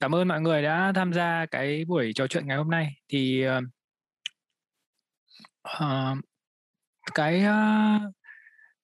cảm 0.00 0.14
ơn 0.14 0.28
mọi 0.28 0.40
người 0.40 0.62
đã 0.62 0.92
tham 0.94 1.12
gia 1.12 1.46
cái 1.46 1.84
buổi 1.84 2.12
trò 2.14 2.26
chuyện 2.26 2.46
ngày 2.46 2.56
hôm 2.56 2.70
nay. 2.70 2.94
Thì 3.08 3.44
uh, 3.46 3.64
cái 7.14 7.44
uh, 7.44 8.14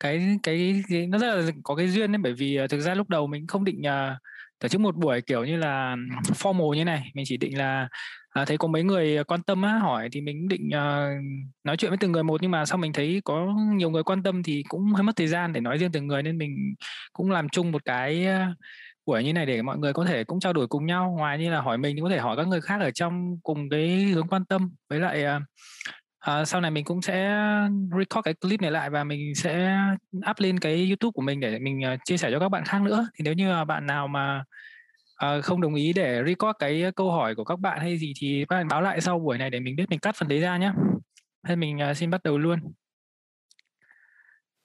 cái 0.01 0.39
cái 0.43 0.83
cái 0.89 1.07
nó 1.07 1.19
rất 1.19 1.35
là 1.35 1.53
có 1.65 1.75
cái 1.75 1.89
duyên 1.89 2.13
đấy 2.13 2.21
bởi 2.23 2.33
vì 2.33 2.59
thực 2.71 2.81
ra 2.81 2.95
lúc 2.95 3.09
đầu 3.09 3.27
mình 3.27 3.47
không 3.47 3.65
định 3.65 3.81
uh, 3.81 4.19
tổ 4.59 4.69
chức 4.69 4.81
một 4.81 4.97
buổi 4.97 5.21
kiểu 5.21 5.45
như 5.45 5.57
là 5.57 5.97
formal 6.25 6.75
như 6.75 6.85
này 6.85 7.11
mình 7.15 7.25
chỉ 7.29 7.37
định 7.37 7.59
là 7.59 7.89
à, 8.31 8.45
thấy 8.45 8.59
có 8.59 8.69
mấy 8.69 8.83
người 8.83 9.25
quan 9.25 9.43
tâm 9.43 9.63
á, 9.63 9.79
hỏi 9.79 10.09
thì 10.13 10.21
mình 10.21 10.49
định 10.49 10.69
uh, 10.69 11.25
nói 11.65 11.77
chuyện 11.77 11.91
với 11.91 11.99
từng 11.99 12.13
người 12.13 12.23
một 12.23 12.43
nhưng 12.43 12.51
mà 12.51 12.65
sau 12.65 12.79
mình 12.79 12.93
thấy 12.93 13.21
có 13.25 13.55
nhiều 13.75 13.91
người 13.91 14.03
quan 14.03 14.23
tâm 14.23 14.43
thì 14.43 14.63
cũng 14.69 14.93
hơi 14.95 15.03
mất 15.03 15.17
thời 15.17 15.27
gian 15.27 15.53
để 15.53 15.61
nói 15.61 15.79
riêng 15.79 15.93
từng 15.93 16.07
người 16.07 16.23
nên 16.23 16.39
mình 16.39 16.75
cũng 17.13 17.31
làm 17.31 17.49
chung 17.49 17.73
một 17.73 17.85
cái 17.85 18.27
uh, 18.27 18.57
buổi 19.07 19.25
như 19.25 19.33
này 19.33 19.47
để 19.47 19.63
mọi 19.63 19.79
người 19.79 19.93
có 19.93 20.05
thể 20.05 20.25
cũng 20.25 20.41
trao 20.41 20.53
đổi 20.53 20.67
cùng 20.67 20.87
nhau. 20.87 21.15
Ngoài 21.19 21.39
như 21.39 21.51
là 21.51 21.61
hỏi 21.61 21.79
mình 21.79 21.97
thì 21.97 22.03
có 22.03 22.09
thể 22.09 22.19
hỏi 22.19 22.37
các 22.37 22.49
người 22.49 22.61
khác 22.61 22.81
ở 22.81 22.91
trong 22.91 23.39
cùng 23.43 23.69
cái 23.69 24.05
hướng 24.05 24.29
quan 24.29 24.45
tâm. 24.45 24.71
Với 24.91 25.01
lại 25.01 25.25
uh, 26.31 26.49
sau 26.49 26.61
này 26.61 26.71
mình 26.71 26.85
cũng 26.85 27.03
sẽ 27.03 27.39
record 27.99 28.25
cái 28.25 28.35
clip 28.35 28.61
này 28.61 28.71
lại 28.71 28.91
và 28.91 29.05
mình 29.05 29.35
sẽ 29.35 29.79
up 30.31 30.37
lên 30.39 30.59
cái 30.59 30.87
youtube 30.89 31.13
của 31.15 31.23
mình 31.23 31.41
để 31.41 31.59
mình 31.59 31.81
uh, 31.95 32.01
chia 32.05 32.17
sẻ 32.17 32.31
cho 32.31 32.39
các 32.39 32.49
bạn 32.49 32.65
khác 32.65 32.83
nữa. 32.83 33.09
Thì 33.19 33.23
nếu 33.25 33.35
như 33.35 33.65
bạn 33.65 33.87
nào 33.87 34.09
mà 34.09 34.45
uh, 35.27 35.45
không 35.45 35.61
đồng 35.61 35.75
ý 35.75 35.93
để 35.93 36.23
record 36.27 36.57
cái 36.59 36.85
câu 36.97 37.13
hỏi 37.13 37.35
của 37.35 37.45
các 37.45 37.61
bạn 37.61 37.81
hay 37.81 37.99
gì 37.99 38.13
thì 38.21 38.45
các 38.49 38.57
bạn 38.57 38.69
báo 38.69 38.83
lại 38.83 39.01
sau 39.01 39.19
buổi 39.19 39.39
này 39.39 39.51
để 39.51 39.61
mình 39.61 39.77
biết 39.77 39.91
mình 39.91 39.99
cắt 39.99 40.17
phần 40.17 40.29
đấy 40.29 40.41
ra 40.41 40.57
nhé 40.57 40.73
hay 41.43 41.57
mình 41.57 41.79
uh, 41.91 41.97
xin 41.97 42.11
bắt 42.11 42.23
đầu 42.23 42.39
luôn 42.39 42.59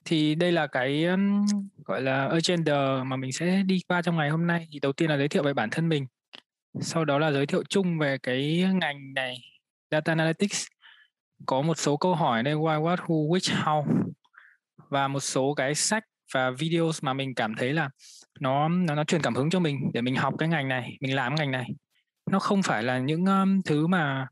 thì 0.06 0.36
đây 0.36 0.52
là 0.52 0.68
cái 0.68 1.06
um, 1.06 1.46
gọi 1.86 2.02
là 2.02 2.28
agenda 2.28 3.04
mà 3.04 3.16
mình 3.16 3.32
sẽ 3.32 3.64
đi 3.66 3.80
qua 3.88 4.02
trong 4.02 4.18
ngày 4.18 4.30
hôm 4.30 4.48
nay. 4.48 4.68
Thì 4.72 4.80
đầu 4.80 4.94
tiên 4.94 5.10
là 5.10 5.18
giới 5.18 5.28
thiệu 5.28 5.44
về 5.44 5.54
bản 5.54 5.70
thân 5.70 5.90
mình. 5.90 6.06
Sau 6.82 7.06
đó 7.06 7.20
là 7.20 7.32
giới 7.32 7.46
thiệu 7.46 7.64
chung 7.70 7.98
về 8.00 8.18
cái 8.24 8.66
ngành 8.74 9.14
này 9.14 9.36
data 9.92 10.12
analytics. 10.12 10.66
Có 11.46 11.62
một 11.62 11.78
số 11.78 11.98
câu 11.98 12.16
hỏi 12.16 12.44
đây 12.44 12.56
why 12.56 12.82
what 12.82 12.96
who 12.96 13.30
which 13.30 13.64
how. 13.64 13.86
Và 14.90 15.08
một 15.08 15.20
số 15.20 15.54
cái 15.54 15.76
sách 15.76 16.04
và 16.34 16.52
videos 16.52 17.04
mà 17.04 17.14
mình 17.14 17.36
cảm 17.36 17.56
thấy 17.56 17.74
là 17.74 17.90
nó 18.40 18.70
nó 18.70 18.96
nó 18.96 19.04
truyền 19.04 19.22
cảm 19.22 19.36
hứng 19.36 19.50
cho 19.50 19.60
mình 19.60 19.80
để 19.94 20.02
mình 20.02 20.16
học 20.16 20.34
cái 20.38 20.50
ngành 20.50 20.68
này 20.68 20.98
mình 21.02 21.16
làm 21.16 21.38
cái 21.38 21.48
ngành 21.48 21.52
này. 21.52 21.70
Nó 22.32 22.40
không 22.40 22.64
phải 22.64 22.84
là 22.84 23.00
những 23.00 23.26
um, 23.26 23.62
thứ 23.62 23.88
mà 23.88 24.28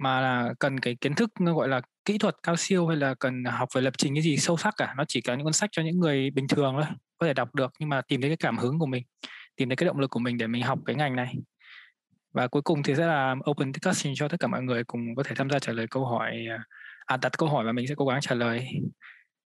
mà 0.00 0.20
là 0.20 0.54
cần 0.58 0.80
cái 0.80 0.96
kiến 1.00 1.14
thức 1.14 1.30
gọi 1.38 1.68
là 1.68 1.80
kỹ 2.04 2.18
thuật 2.18 2.36
cao 2.42 2.56
siêu 2.56 2.86
hay 2.86 2.96
là 2.96 3.14
cần 3.14 3.44
học 3.44 3.68
về 3.74 3.82
lập 3.82 3.94
trình 3.98 4.14
cái 4.14 4.22
gì 4.22 4.36
sâu 4.36 4.56
sắc 4.56 4.74
cả 4.76 4.94
nó 4.96 5.04
chỉ 5.08 5.20
có 5.20 5.34
những 5.34 5.44
cuốn 5.44 5.52
sách 5.52 5.70
cho 5.72 5.82
những 5.82 6.00
người 6.00 6.30
bình 6.30 6.48
thường 6.48 6.74
thôi 6.76 6.84
có 7.18 7.26
thể 7.26 7.34
đọc 7.34 7.54
được 7.54 7.72
nhưng 7.78 7.88
mà 7.88 8.00
tìm 8.08 8.20
thấy 8.20 8.30
cái 8.30 8.36
cảm 8.36 8.58
hứng 8.58 8.78
của 8.78 8.86
mình 8.86 9.04
tìm 9.60 9.68
thấy 9.68 9.76
cái 9.76 9.86
động 9.86 9.98
lực 9.98 10.10
của 10.10 10.20
mình 10.20 10.38
để 10.38 10.46
mình 10.46 10.62
học 10.62 10.78
cái 10.86 10.96
ngành 10.96 11.16
này. 11.16 11.34
Và 12.32 12.48
cuối 12.48 12.62
cùng 12.62 12.82
thì 12.82 12.94
sẽ 12.94 13.06
là 13.06 13.34
open 13.50 13.72
discussion 13.72 14.14
cho 14.16 14.28
tất 14.28 14.40
cả 14.40 14.46
mọi 14.46 14.62
người 14.62 14.84
cùng 14.84 15.14
có 15.16 15.22
thể 15.22 15.34
tham 15.34 15.50
gia 15.50 15.58
trả 15.58 15.72
lời 15.72 15.86
câu 15.90 16.06
hỏi 16.06 16.46
à, 16.50 16.64
à 17.06 17.16
đặt 17.16 17.38
câu 17.38 17.48
hỏi 17.48 17.64
và 17.64 17.72
mình 17.72 17.86
sẽ 17.88 17.94
cố 17.96 18.06
gắng 18.06 18.20
trả 18.20 18.34
lời 18.34 18.68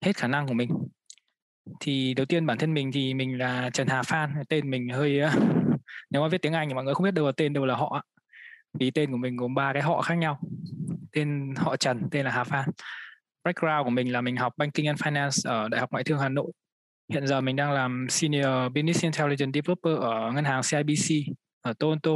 hết 0.05 0.17
khả 0.17 0.27
năng 0.27 0.47
của 0.47 0.53
mình. 0.53 0.69
Thì 1.79 2.13
đầu 2.13 2.25
tiên 2.25 2.45
bản 2.45 2.57
thân 2.57 2.73
mình 2.73 2.91
thì 2.91 3.13
mình 3.13 3.37
là 3.37 3.69
Trần 3.73 3.87
Hà 3.87 4.03
Phan 4.03 4.33
tên 4.49 4.69
mình 4.69 4.89
hơi 4.89 5.21
à, 5.21 5.33
nếu 6.09 6.21
mà 6.21 6.27
viết 6.27 6.41
tiếng 6.41 6.53
Anh 6.53 6.67
thì 6.67 6.73
mọi 6.73 6.83
người 6.83 6.93
không 6.93 7.03
biết 7.03 7.13
đâu 7.13 7.25
là 7.25 7.31
tên 7.37 7.53
đâu 7.53 7.65
là 7.65 7.75
họ 7.75 8.05
vì 8.73 8.91
tên 8.91 9.11
của 9.11 9.17
mình 9.17 9.37
gồm 9.37 9.55
ba 9.55 9.73
cái 9.73 9.81
họ 9.81 10.01
khác 10.01 10.15
nhau. 10.15 10.39
Tên 11.11 11.53
họ 11.57 11.77
Trần, 11.77 12.09
tên 12.11 12.25
là 12.25 12.31
Hà 12.31 12.43
Phan. 12.43 12.69
Background 13.43 13.83
của 13.83 13.89
mình 13.89 14.11
là 14.11 14.21
mình 14.21 14.35
học 14.35 14.53
banking 14.57 14.87
and 14.87 15.01
finance 15.01 15.49
ở 15.49 15.69
Đại 15.69 15.81
học 15.81 15.91
Ngoại 15.91 16.03
thương 16.03 16.19
Hà 16.19 16.29
Nội. 16.29 16.51
Hiện 17.13 17.27
giờ 17.27 17.41
mình 17.41 17.55
đang 17.55 17.71
làm 17.71 18.07
senior 18.09 18.71
business 18.75 19.03
intelligence 19.03 19.61
developer 19.61 19.97
ở 19.99 20.31
ngân 20.31 20.45
hàng 20.45 20.61
CIBC 20.71 21.35
ở 21.61 21.73
Toronto. 21.73 22.11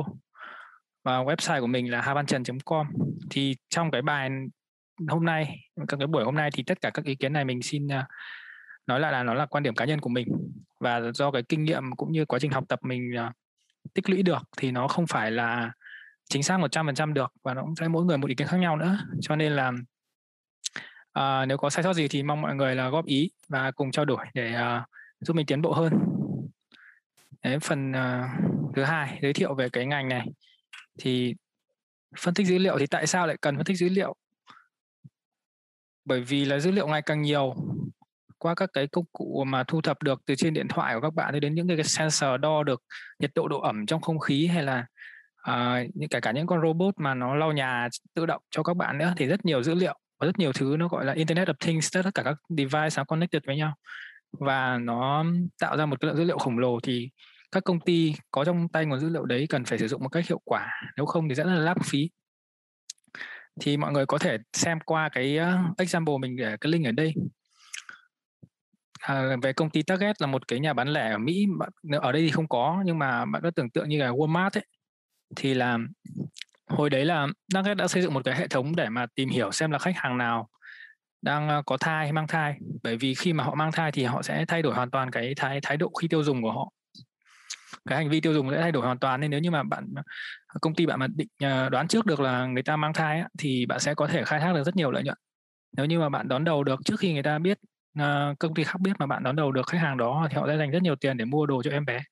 Và 1.03 1.23
website 1.23 1.61
của 1.61 1.67
mình 1.67 1.91
là 1.91 2.01
havantrần.com 2.01 2.87
thì 3.29 3.55
trong 3.69 3.91
cái 3.91 4.01
bài 4.01 4.29
hôm 5.07 5.25
nay 5.25 5.59
các 5.87 5.97
cái 5.97 6.07
buổi 6.07 6.23
hôm 6.23 6.35
nay 6.35 6.49
thì 6.53 6.63
tất 6.63 6.81
cả 6.81 6.89
các 6.93 7.05
ý 7.05 7.15
kiến 7.15 7.33
này 7.33 7.45
mình 7.45 7.61
xin 7.61 7.87
à, 7.91 8.07
nói 8.87 8.99
lại 8.99 9.11
là 9.11 9.23
nó 9.23 9.33
là 9.33 9.45
quan 9.45 9.63
điểm 9.63 9.75
cá 9.75 9.85
nhân 9.85 9.99
của 9.99 10.09
mình. 10.09 10.27
Và 10.79 11.01
do 11.13 11.31
cái 11.31 11.43
kinh 11.43 11.63
nghiệm 11.63 11.91
cũng 11.97 12.11
như 12.11 12.25
quá 12.25 12.39
trình 12.39 12.51
học 12.51 12.63
tập 12.67 12.79
mình 12.83 13.17
à, 13.17 13.33
tích 13.93 14.09
lũy 14.09 14.23
được 14.23 14.41
thì 14.57 14.71
nó 14.71 14.87
không 14.87 15.07
phải 15.07 15.31
là 15.31 15.71
chính 16.29 16.43
xác 16.43 16.57
100% 16.57 17.13
được 17.13 17.33
và 17.43 17.53
nó 17.53 17.61
cũng 17.61 17.75
sẽ 17.75 17.87
mỗi 17.87 18.05
người 18.05 18.17
một 18.17 18.27
ý 18.27 18.35
kiến 18.35 18.47
khác 18.47 18.57
nhau 18.57 18.77
nữa. 18.77 18.97
Cho 19.21 19.35
nên 19.35 19.51
là 19.51 19.71
uh, 21.19 21.47
nếu 21.47 21.57
có 21.57 21.69
sai 21.69 21.83
sót 21.83 21.93
gì 21.93 22.07
thì 22.07 22.23
mong 22.23 22.41
mọi 22.41 22.55
người 22.55 22.75
là 22.75 22.89
góp 22.89 23.05
ý 23.05 23.31
và 23.47 23.71
cùng 23.71 23.91
trao 23.91 24.05
đổi 24.05 24.25
để 24.33 24.55
uh, 24.55 24.89
giúp 25.19 25.35
mình 25.35 25.45
tiến 25.45 25.61
bộ 25.61 25.73
hơn. 25.73 25.93
Đấy, 27.43 27.59
phần 27.59 27.91
uh, 27.91 28.75
thứ 28.75 28.83
hai 28.83 29.19
giới 29.21 29.33
thiệu 29.33 29.53
về 29.55 29.69
cái 29.69 29.85
ngành 29.85 30.09
này. 30.09 30.27
Thì 30.99 31.35
phân 32.17 32.33
tích 32.33 32.47
dữ 32.47 32.57
liệu 32.57 32.79
thì 32.79 32.87
tại 32.87 33.07
sao 33.07 33.27
lại 33.27 33.37
cần 33.41 33.55
phân 33.55 33.65
tích 33.65 33.77
dữ 33.77 33.89
liệu? 33.89 34.15
Bởi 36.05 36.21
vì 36.21 36.45
là 36.45 36.59
dữ 36.59 36.71
liệu 36.71 36.87
ngày 36.87 37.01
càng 37.01 37.21
nhiều 37.21 37.55
qua 38.37 38.55
các 38.55 38.69
cái 38.73 38.87
công 38.87 39.05
cụ 39.11 39.43
mà 39.47 39.63
thu 39.63 39.81
thập 39.81 40.03
được 40.03 40.21
từ 40.25 40.35
trên 40.35 40.53
điện 40.53 40.67
thoại 40.67 40.95
của 40.95 41.01
các 41.01 41.13
bạn 41.13 41.39
đến 41.39 41.55
những 41.55 41.67
cái 41.67 41.83
sensor 41.83 42.29
đo 42.41 42.63
được 42.63 42.83
nhiệt 43.19 43.31
độ 43.35 43.47
độ 43.47 43.61
ẩm 43.61 43.85
trong 43.85 44.01
không 44.01 44.19
khí 44.19 44.47
hay 44.47 44.63
là 44.63 44.85
uh, 45.51 45.95
những 45.95 46.09
cả 46.09 46.19
cả 46.19 46.31
những 46.31 46.47
con 46.47 46.61
robot 46.61 46.93
mà 46.97 47.13
nó 47.13 47.35
lau 47.35 47.51
nhà 47.51 47.89
tự 48.13 48.25
động 48.25 48.41
cho 48.51 48.63
các 48.63 48.77
bạn 48.77 48.97
nữa 48.97 49.13
thì 49.17 49.25
rất 49.25 49.45
nhiều 49.45 49.63
dữ 49.63 49.75
liệu 49.75 49.99
và 50.19 50.25
rất 50.25 50.39
nhiều 50.39 50.51
thứ 50.53 50.75
nó 50.79 50.87
gọi 50.87 51.05
là 51.05 51.13
Internet 51.13 51.47
of 51.47 51.53
Things 51.59 51.93
tất 51.93 52.01
cả 52.15 52.23
các 52.23 52.37
device 52.49 52.95
nó 52.97 53.03
connected 53.03 53.43
với 53.45 53.57
nhau. 53.57 53.73
Và 54.39 54.77
nó 54.77 55.25
tạo 55.59 55.77
ra 55.77 55.85
một 55.85 55.99
cái 55.99 56.07
lượng 56.07 56.17
dữ 56.17 56.23
liệu 56.23 56.37
khổng 56.37 56.57
lồ 56.57 56.79
thì 56.79 57.09
các 57.51 57.63
công 57.63 57.79
ty 57.79 58.15
có 58.31 58.45
trong 58.45 58.69
tay 58.69 58.85
nguồn 58.85 58.99
dữ 58.99 59.09
liệu 59.09 59.25
đấy 59.25 59.45
cần 59.49 59.65
phải 59.65 59.79
sử 59.79 59.87
dụng 59.87 60.03
một 60.03 60.09
cách 60.09 60.27
hiệu 60.27 60.41
quả 60.45 60.67
nếu 60.97 61.05
không 61.05 61.29
thì 61.29 61.35
rất 61.35 61.43
là 61.47 61.55
lãng 61.55 61.77
phí. 61.83 62.09
Thì 63.61 63.77
mọi 63.77 63.91
người 63.91 64.05
có 64.05 64.17
thể 64.17 64.37
xem 64.53 64.79
qua 64.85 65.09
cái 65.09 65.37
ờ, 65.37 65.57
example 65.77 66.13
mình 66.21 66.35
để 66.35 66.57
cái 66.61 66.71
link 66.71 66.85
ở 66.85 66.91
đây. 66.91 67.13
À, 68.99 69.35
về 69.41 69.53
công 69.53 69.69
ty 69.69 69.81
Target 69.83 70.21
là 70.21 70.27
một 70.27 70.47
cái 70.47 70.59
nhà 70.59 70.73
bán 70.73 70.87
lẻ 70.87 71.11
ở 71.11 71.17
Mỹ 71.17 71.47
ở 72.01 72.11
đây 72.11 72.21
thì 72.21 72.29
không 72.29 72.47
có 72.47 72.83
nhưng 72.85 72.99
mà 72.99 73.25
bạn 73.25 73.41
có 73.41 73.51
tưởng 73.51 73.69
tượng 73.69 73.89
như 73.89 73.99
là 73.99 74.09
Walmart 74.09 74.49
ấy 74.53 74.65
thì 75.35 75.53
là 75.53 75.77
hồi 76.67 76.89
đấy 76.89 77.05
là 77.05 77.27
Target 77.53 77.77
đã 77.77 77.87
xây 77.87 78.01
dựng 78.01 78.13
một 78.13 78.21
cái 78.25 78.35
hệ 78.35 78.47
thống 78.47 78.75
để 78.75 78.89
mà 78.89 79.05
tìm 79.15 79.29
hiểu 79.29 79.51
xem 79.51 79.71
là 79.71 79.79
khách 79.79 79.95
hàng 79.95 80.17
nào 80.17 80.49
đang 81.21 81.49
ờ, 81.49 81.61
có 81.65 81.77
thai 81.77 82.05
hay 82.05 82.11
mang 82.11 82.27
thai. 82.27 82.57
Bởi 82.83 82.97
vì 82.97 83.15
khi 83.15 83.33
mà 83.33 83.43
họ 83.43 83.55
mang 83.55 83.71
thai 83.71 83.91
thì 83.91 84.03
họ 84.03 84.21
sẽ 84.21 84.45
thay 84.47 84.61
đổi 84.61 84.73
hoàn 84.73 84.91
toàn 84.91 85.11
cái 85.11 85.33
thái 85.35 85.59
thái 85.61 85.77
độ 85.77 85.91
khi 86.01 86.07
tiêu 86.07 86.23
dùng 86.23 86.41
của 86.41 86.51
họ. 86.51 86.71
Cái 87.89 87.97
hành 87.97 88.09
vi 88.09 88.21
tiêu 88.21 88.33
dùng 88.33 88.51
sẽ 88.51 88.61
thay 88.61 88.71
đổi 88.71 88.85
hoàn 88.85 88.99
toàn. 88.99 89.21
Nên 89.21 89.31
nếu 89.31 89.39
như 89.39 89.51
mà 89.51 89.63
bạn 89.63 89.93
ờ, 89.95 90.03
công 90.61 90.75
ty 90.75 90.85
bạn 90.85 90.99
mà 90.99 91.07
định 91.07 91.27
ờ, 91.39 91.69
đoán 91.69 91.87
trước 91.87 92.05
được 92.05 92.19
là 92.19 92.45
người 92.45 92.63
ta 92.63 92.75
mang 92.75 92.93
thai 92.93 93.19
á, 93.19 93.27
thì 93.37 93.65
bạn 93.65 93.79
sẽ 93.79 93.95
có 93.95 94.07
thể 94.07 94.23
khai 94.25 94.39
thác 94.39 94.53
được 94.53 94.63
rất 94.63 94.75
nhiều 94.75 94.91
lợi 94.91 95.03
nhuận. 95.03 95.17
Nếu 95.77 95.85
như 95.85 95.99
mà 95.99 96.09
bạn 96.09 96.27
đón 96.27 96.43
đầu 96.43 96.63
được 96.63 96.79
trước 96.85 96.99
khi 96.99 97.13
người 97.13 97.23
ta 97.23 97.39
biết 97.39 97.59
công 98.39 98.53
ty 98.55 98.63
khác 98.63 98.79
biết 98.81 98.91
mà 98.99 99.05
bạn 99.05 99.23
đón 99.23 99.35
đầu 99.35 99.51
được 99.51 99.67
khách 99.67 99.77
hàng 99.77 99.97
đó 99.97 100.27
thì 100.29 100.35
họ 100.35 100.47
sẽ 100.47 100.57
dành 100.57 100.71
rất 100.71 100.81
nhiều 100.81 100.95
tiền 100.95 101.17
để 101.17 101.25
mua 101.25 101.45
đồ 101.45 101.63
cho 101.63 101.71
em 101.71 101.85
bé. 101.85 102.03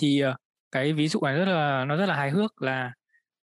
Thì 0.00 0.22
uh, 0.24 0.34
cái 0.72 0.92
ví 0.92 1.08
dụ 1.08 1.20
này 1.22 1.34
rất 1.34 1.44
là 1.44 1.84
nó 1.84 1.96
rất 1.96 2.06
là 2.06 2.16
hài 2.16 2.30
hước 2.30 2.62
là 2.62 2.92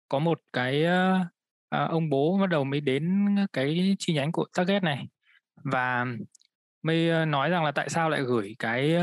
có 0.08 0.18
một 0.18 0.40
cái 0.52 0.84
uh, 0.84 1.90
ông 1.90 2.10
bố 2.10 2.38
bắt 2.40 2.46
đầu 2.46 2.64
mới 2.64 2.80
đến 2.80 3.36
cái 3.52 3.96
chi 3.98 4.14
nhánh 4.14 4.32
của 4.32 4.46
Target 4.56 4.82
này. 4.82 5.08
Và 5.64 6.06
mới 6.82 7.26
nói 7.26 7.50
rằng 7.50 7.64
là 7.64 7.72
tại 7.72 7.88
sao 7.88 8.10
lại 8.10 8.22
gửi 8.22 8.56
cái 8.58 8.96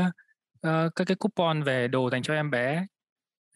uh, 0.66 0.94
các 0.96 1.04
cái 1.06 1.16
coupon 1.16 1.62
về 1.62 1.88
đồ 1.88 2.10
dành 2.10 2.22
cho 2.22 2.34
em 2.34 2.50
bé 2.50 2.86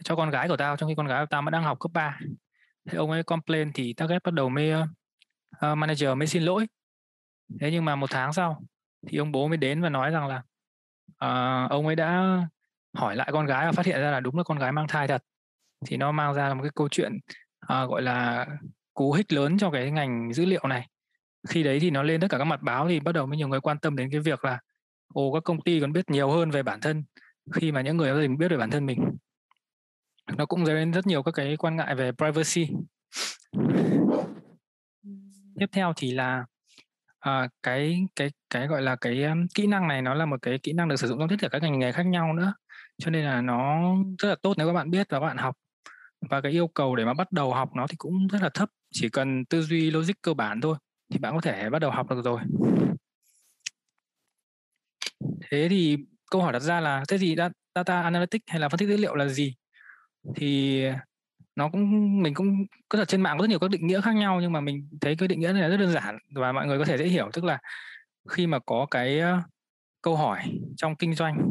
cho 0.05 0.17
con 0.17 0.31
gái 0.31 0.49
của 0.49 0.57
tao 0.57 0.77
trong 0.77 0.89
khi 0.89 0.95
con 0.95 1.07
gái 1.07 1.23
của 1.23 1.29
tao 1.31 1.43
vẫn 1.43 1.53
đang 1.53 1.63
học 1.63 1.79
cấp 1.81 1.91
3 1.95 2.19
thế 2.89 2.99
ông 2.99 3.11
ấy 3.11 3.23
complain 3.23 3.73
thì 3.73 3.93
target 3.93 4.23
bắt 4.23 4.35
đầu 4.35 4.49
mới 4.49 4.73
uh, 4.83 5.79
manager 5.79 6.17
mới 6.17 6.27
xin 6.27 6.43
lỗi. 6.43 6.67
Thế 7.61 7.71
nhưng 7.71 7.85
mà 7.85 7.97
một 7.97 8.11
tháng 8.11 8.33
sau 8.33 8.63
thì 9.07 9.19
ông 9.19 9.33
bố 9.33 9.49
mới 9.49 9.57
đến 9.57 9.83
và 9.83 9.89
nói 9.89 10.11
rằng 10.11 10.27
là 10.27 10.43
uh, 11.65 11.71
ông 11.71 11.87
ấy 11.87 11.97
đã 11.97 12.39
hỏi 12.95 13.17
lại 13.17 13.31
con 13.33 13.47
gái 13.47 13.67
và 13.67 13.73
phát 13.73 13.87
hiện 13.87 14.01
ra 14.01 14.11
là 14.11 14.21
đúng 14.21 14.37
là 14.37 14.43
con 14.43 14.59
gái 14.59 14.73
mang 14.73 14.89
thai 14.89 15.09
thật. 15.09 15.23
Thì 15.87 15.97
nó 15.97 16.13
mang 16.13 16.35
ra 16.35 16.55
một 16.55 16.63
cái 16.63 16.71
câu 16.75 16.89
chuyện 16.89 17.19
à, 17.61 17.85
gọi 17.85 18.03
là 18.03 18.47
cú 18.95 19.13
hích 19.13 19.33
lớn 19.33 19.59
cho 19.59 19.71
cái 19.71 19.91
ngành 19.91 20.33
dữ 20.33 20.45
liệu 20.45 20.67
này. 20.67 20.89
Khi 21.49 21.63
đấy 21.63 21.81
thì 21.81 21.91
nó 21.91 22.03
lên 22.03 22.21
tất 22.21 22.27
cả 22.31 22.39
các 22.39 22.45
mặt 22.45 22.63
báo 22.63 22.89
thì 22.89 23.01
bắt 23.01 23.13
đầu 23.13 23.27
mới 23.27 23.37
nhiều 23.37 23.49
người 23.49 23.61
quan 23.61 23.79
tâm 23.79 23.97
đến 23.97 24.11
cái 24.11 24.21
việc 24.21 24.45
là 24.45 24.61
ồ 25.15 25.33
các 25.33 25.45
công 25.45 25.61
ty 25.61 25.81
còn 25.81 25.93
biết 25.93 26.11
nhiều 26.11 26.31
hơn 26.31 26.51
về 26.51 26.63
bản 26.63 26.81
thân 26.81 27.05
khi 27.53 27.73
mà 27.73 27.81
những 27.81 27.97
người 27.97 28.15
gia 28.15 28.21
đình 28.21 28.39
biết 28.39 28.49
về 28.49 28.57
bản 28.57 28.71
thân 28.71 28.87
mình. 28.87 29.05
Nó 30.37 30.47
cũng 30.47 30.67
dấy 30.67 30.75
lên 30.75 30.91
rất 30.93 31.07
nhiều 31.07 31.23
các 31.23 31.33
cái 31.35 31.57
quan 31.57 31.77
ngại 31.77 31.95
về 31.95 32.13
privacy. 32.13 32.75
Tiếp 35.59 35.67
theo 35.73 35.93
thì 35.97 36.13
là 36.13 36.45
à, 37.19 37.49
cái 37.63 38.07
cái 38.17 38.31
cái 38.51 38.67
gọi 38.67 38.83
là 38.83 38.97
cái 38.97 39.25
um, 39.25 39.47
kỹ 39.55 39.67
năng 39.67 39.89
này 39.89 40.03
nó 40.03 40.15
là 40.15 40.27
một 40.27 40.43
cái 40.43 40.59
kỹ 40.63 40.73
năng 40.73 40.89
được 40.89 40.97
sử 40.97 41.09
dụng 41.09 41.19
trong 41.19 41.29
tất 41.29 41.37
cả 41.39 41.49
các 41.49 41.63
ngành 41.63 41.79
nghề 41.79 41.93
khác 41.93 42.07
nhau 42.07 42.33
nữa 42.33 42.55
cho 43.01 43.11
nên 43.11 43.25
là 43.25 43.41
nó 43.41 43.95
rất 44.19 44.29
là 44.29 44.37
tốt 44.43 44.55
nếu 44.59 44.67
các 44.67 44.73
bạn 44.73 44.91
biết 44.91 45.07
và 45.11 45.21
các 45.21 45.27
bạn 45.27 45.37
học. 45.37 45.57
Và 46.31 46.41
cái 46.41 46.53
yêu 46.53 46.69
cầu 46.69 46.97
để 46.97 47.05
mà 47.05 47.15
bắt 47.15 47.33
đầu 47.33 47.55
học 47.55 47.71
nó 47.77 47.87
thì 47.87 47.97
cũng 47.97 48.29
rất 48.29 48.43
là 48.43 48.51
thấp, 48.55 48.69
chỉ 48.93 49.09
cần 49.09 49.45
tư 49.45 49.63
duy 49.63 49.91
logic 49.91 50.23
cơ 50.23 50.35
bản 50.35 50.61
thôi 50.61 50.77
thì 51.13 51.19
bạn 51.19 51.35
có 51.35 51.41
thể 51.41 51.71
bắt 51.71 51.79
đầu 51.79 51.91
học 51.91 52.11
được 52.11 52.23
rồi. 52.25 52.41
Thế 55.51 55.69
thì 55.71 55.97
câu 56.31 56.43
hỏi 56.43 56.53
đặt 56.53 56.61
ra 56.61 56.81
là, 56.81 57.05
thế 57.09 57.19
gì 57.19 57.37
data 57.75 58.03
analytics 58.03 58.45
hay 58.47 58.61
là 58.61 58.69
phân 58.69 58.79
tích 58.79 58.89
dữ 58.89 58.97
liệu 58.97 59.15
là 59.15 59.29
gì? 59.29 59.55
Thì 60.37 60.83
nó 61.57 61.69
cũng, 61.69 62.23
mình 62.23 62.35
cũng, 62.35 62.67
có 62.89 62.99
thật 62.99 63.09
trên 63.09 63.21
mạng 63.21 63.39
có 63.39 63.43
rất 63.43 63.49
nhiều 63.49 63.59
các 63.59 63.71
định 63.71 63.87
nghĩa 63.87 64.01
khác 64.01 64.15
nhau 64.15 64.41
nhưng 64.41 64.53
mà 64.53 64.61
mình 64.61 64.89
thấy 65.01 65.17
cái 65.17 65.29
định 65.29 65.41
nghĩa 65.41 65.53
này 65.53 65.71
rất 65.71 65.77
đơn 65.77 65.93
giản 65.93 66.19
và 66.35 66.53
mọi 66.53 66.67
người 66.67 66.79
có 66.79 66.85
thể 66.85 66.99
dễ 66.99 67.07
hiểu. 67.07 67.31
Tức 67.33 67.45
là 67.45 67.59
khi 68.29 68.47
mà 68.47 68.59
có 68.59 68.87
cái 68.91 69.21
câu 70.03 70.17
hỏi 70.17 70.43
trong 70.77 70.97
kinh 70.97 71.15
doanh 71.15 71.51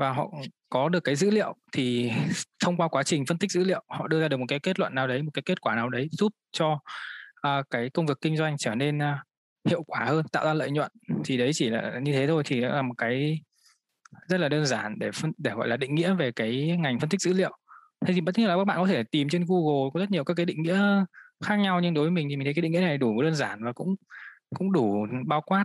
và 0.00 0.12
họ 0.12 0.30
có 0.68 0.88
được 0.88 1.04
cái 1.04 1.16
dữ 1.16 1.30
liệu 1.30 1.54
thì 1.72 2.12
thông 2.64 2.76
qua 2.76 2.88
quá 2.88 3.02
trình 3.02 3.26
phân 3.26 3.38
tích 3.38 3.52
dữ 3.52 3.64
liệu 3.64 3.84
họ 3.88 4.08
đưa 4.08 4.20
ra 4.20 4.28
được 4.28 4.36
một 4.36 4.46
cái 4.48 4.58
kết 4.58 4.78
luận 4.78 4.94
nào 4.94 5.06
đấy 5.06 5.22
một 5.22 5.30
cái 5.34 5.42
kết 5.42 5.60
quả 5.60 5.74
nào 5.74 5.88
đấy 5.88 6.08
giúp 6.10 6.32
cho 6.52 6.80
uh, 7.46 7.66
cái 7.70 7.90
công 7.90 8.06
việc 8.06 8.18
kinh 8.20 8.36
doanh 8.36 8.56
trở 8.58 8.74
nên 8.74 8.98
uh, 8.98 9.02
hiệu 9.68 9.82
quả 9.82 10.04
hơn 10.04 10.28
tạo 10.32 10.44
ra 10.44 10.54
lợi 10.54 10.70
nhuận. 10.70 10.90
Thì 11.24 11.36
đấy 11.36 11.50
chỉ 11.54 11.70
là 11.70 12.00
như 12.02 12.12
thế 12.12 12.26
thôi 12.26 12.42
thì 12.46 12.60
là 12.60 12.82
một 12.82 12.94
cái 12.98 13.40
rất 14.28 14.40
là 14.40 14.48
đơn 14.48 14.66
giản 14.66 14.98
để 14.98 15.10
phân 15.12 15.32
để 15.38 15.50
gọi 15.50 15.68
là 15.68 15.76
định 15.76 15.94
nghĩa 15.94 16.14
về 16.14 16.32
cái 16.32 16.76
ngành 16.80 17.00
phân 17.00 17.08
tích 17.08 17.20
dữ 17.20 17.32
liệu. 17.32 17.58
Thế 18.06 18.14
thì 18.14 18.20
bất 18.20 18.38
nhiên 18.38 18.48
là 18.48 18.56
các 18.56 18.64
bạn 18.64 18.78
có 18.78 18.86
thể 18.86 19.02
tìm 19.02 19.28
trên 19.28 19.44
Google 19.48 19.90
có 19.94 20.00
rất 20.00 20.10
nhiều 20.10 20.24
các 20.24 20.34
cái 20.34 20.46
định 20.46 20.62
nghĩa 20.62 21.04
khác 21.44 21.56
nhau 21.56 21.80
nhưng 21.80 21.94
đối 21.94 22.04
với 22.04 22.10
mình 22.10 22.28
thì 22.30 22.36
mình 22.36 22.44
thấy 22.44 22.54
cái 22.54 22.62
định 22.62 22.72
nghĩa 22.72 22.80
này 22.80 22.98
đủ 22.98 23.22
đơn 23.22 23.34
giản 23.34 23.64
và 23.64 23.72
cũng 23.72 23.94
cũng 24.56 24.72
đủ 24.72 25.06
bao 25.26 25.40
quát 25.40 25.64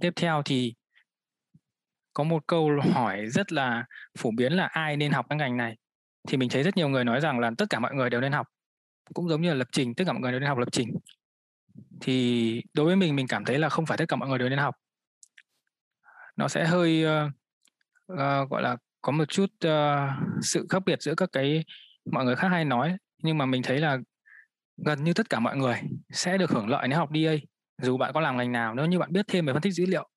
tiếp 0.00 0.12
theo 0.16 0.42
thì 0.44 0.74
có 2.12 2.24
một 2.24 2.46
câu 2.46 2.70
hỏi 2.92 3.26
rất 3.26 3.52
là 3.52 3.84
phổ 4.18 4.30
biến 4.36 4.52
là 4.52 4.66
ai 4.66 4.96
nên 4.96 5.12
học 5.12 5.26
cái 5.28 5.38
ngành 5.38 5.56
này? 5.56 5.76
Thì 6.28 6.36
mình 6.36 6.48
thấy 6.48 6.62
rất 6.62 6.76
nhiều 6.76 6.88
người 6.88 7.04
nói 7.04 7.20
rằng 7.20 7.38
là 7.38 7.50
tất 7.58 7.66
cả 7.70 7.78
mọi 7.78 7.94
người 7.94 8.10
đều 8.10 8.20
nên 8.20 8.32
học. 8.32 8.46
Cũng 9.14 9.28
giống 9.28 9.42
như 9.42 9.48
là 9.48 9.54
lập 9.54 9.68
trình 9.72 9.94
tất 9.94 10.04
cả 10.06 10.12
mọi 10.12 10.20
người 10.20 10.32
đều 10.32 10.40
nên 10.40 10.48
học 10.48 10.58
lập 10.58 10.68
trình. 10.72 10.94
Thì 12.00 12.62
đối 12.72 12.86
với 12.86 12.96
mình 12.96 13.16
mình 13.16 13.26
cảm 13.28 13.44
thấy 13.44 13.58
là 13.58 13.68
không 13.68 13.86
phải 13.86 13.98
tất 13.98 14.08
cả 14.08 14.16
mọi 14.16 14.28
người 14.28 14.38
đều 14.38 14.48
nên 14.48 14.58
học. 14.58 14.74
Nó 16.36 16.48
sẽ 16.48 16.64
hơi 16.64 17.04
uh, 17.04 17.32
uh, 18.12 18.50
gọi 18.50 18.62
là 18.62 18.76
có 19.02 19.12
một 19.12 19.24
chút 19.28 19.50
uh, 19.66 19.70
sự 20.42 20.66
khác 20.70 20.82
biệt 20.86 21.02
giữa 21.02 21.14
các 21.14 21.28
cái 21.32 21.64
mọi 22.12 22.24
người 22.24 22.36
khác 22.36 22.48
hay 22.48 22.64
nói. 22.64 22.96
Nhưng 23.22 23.38
mà 23.38 23.46
mình 23.46 23.62
thấy 23.62 23.78
là 23.78 23.98
gần 24.76 25.04
như 25.04 25.12
tất 25.14 25.30
cả 25.30 25.40
mọi 25.40 25.56
người 25.56 25.80
sẽ 26.10 26.38
được 26.38 26.50
hưởng 26.50 26.68
lợi 26.68 26.88
nếu 26.88 26.98
học 26.98 27.10
DA 27.14 27.34
dù 27.82 27.96
bạn 27.96 28.12
có 28.14 28.20
làm 28.20 28.36
ngành 28.36 28.52
nào, 28.52 28.74
nếu 28.74 28.86
như 28.86 28.98
bạn 28.98 29.12
biết 29.12 29.26
thêm 29.28 29.46
về 29.46 29.52
phân 29.52 29.62
tích 29.62 29.72
dữ 29.72 29.86
liệu, 29.86 30.08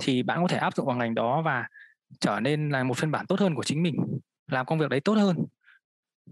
thì 0.00 0.22
bạn 0.22 0.42
có 0.42 0.48
thể 0.48 0.56
áp 0.56 0.76
dụng 0.76 0.86
vào 0.86 0.96
ngành 0.96 1.14
đó 1.14 1.42
và 1.42 1.68
trở 2.20 2.40
nên 2.40 2.70
là 2.70 2.84
một 2.84 2.96
phiên 2.96 3.10
bản 3.10 3.26
tốt 3.26 3.40
hơn 3.40 3.54
của 3.54 3.62
chính 3.62 3.82
mình, 3.82 3.96
làm 4.50 4.66
công 4.66 4.78
việc 4.78 4.88
đấy 4.88 5.00
tốt 5.00 5.14
hơn. 5.14 5.36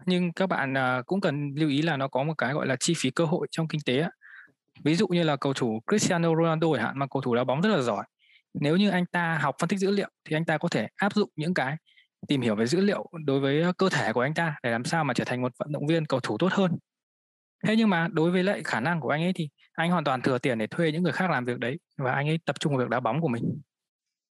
Nhưng 0.07 0.33
các 0.33 0.47
bạn 0.47 0.77
à, 0.77 1.03
cũng 1.07 1.21
cần 1.21 1.55
lưu 1.57 1.69
ý 1.69 1.83
là 1.83 1.97
nó 1.97 2.09
có 2.09 2.23
một 2.23 2.35
cái 2.39 2.53
gọi 2.53 2.67
là 2.67 2.77
chi 2.81 2.95
phí 2.97 3.11
cơ 3.11 3.25
hội 3.25 3.47
trong 3.51 3.69
kinh 3.69 3.81
tế 3.87 4.05
ví 4.85 4.95
dụ 4.95 5.07
như 5.09 5.23
là 5.23 5.37
cầu 5.37 5.53
thủ 5.53 5.81
Cristiano 5.91 6.29
Ronaldo 6.37 6.69
chẳng 6.75 6.85
hạn, 6.85 6.99
mà 6.99 7.07
cầu 7.07 7.23
thủ 7.23 7.35
đá 7.35 7.45
bóng 7.45 7.61
rất 7.61 7.69
là 7.69 7.81
giỏi. 7.81 8.05
Nếu 8.55 8.77
như 8.77 8.91
anh 8.91 9.07
ta 9.07 9.39
học 9.43 9.55
phân 9.59 9.69
tích 9.69 9.79
dữ 9.79 9.91
liệu, 9.91 10.09
thì 10.25 10.37
anh 10.37 10.45
ta 10.45 10.59
có 10.59 10.69
thể 10.69 10.89
áp 10.97 11.15
dụng 11.15 11.31
những 11.37 11.55
cái 11.55 11.77
tìm 12.29 12.41
hiểu 12.41 12.55
về 12.55 12.67
dữ 12.67 12.81
liệu 12.81 13.11
đối 13.25 13.41
với 13.41 13.65
cơ 13.79 13.89
thể 13.89 14.13
của 14.13 14.21
anh 14.21 14.35
ta 14.35 14.57
để 14.63 14.71
làm 14.71 14.85
sao 14.85 15.05
mà 15.05 15.15
trở 15.15 15.25
thành 15.25 15.43
một 15.43 15.53
vận 15.59 15.73
động 15.73 15.87
viên 15.87 16.07
cầu 16.07 16.21
thủ 16.21 16.39
tốt 16.39 16.53
hơn 16.53 16.79
thế 17.67 17.77
nhưng 17.77 17.91
mà 17.91 18.09
đối 18.13 18.31
với 18.31 18.43
lại 18.43 18.63
khả 18.65 18.81
năng 18.81 19.01
của 19.01 19.09
anh 19.09 19.23
ấy 19.23 19.33
thì 19.33 19.49
anh 19.73 19.91
hoàn 19.91 20.05
toàn 20.05 20.23
thừa 20.23 20.39
tiền 20.39 20.59
để 20.59 20.67
thuê 20.67 20.93
những 20.93 21.03
người 21.03 21.13
khác 21.13 21.31
làm 21.31 21.45
việc 21.45 21.59
đấy 21.59 21.79
và 21.97 22.13
anh 22.13 22.29
ấy 22.29 22.39
tập 22.45 22.61
trung 22.61 22.73
vào 22.73 22.87
việc 22.87 22.91
đá 22.91 23.01
bóng 23.01 23.21
của 23.21 23.29
mình. 23.29 23.43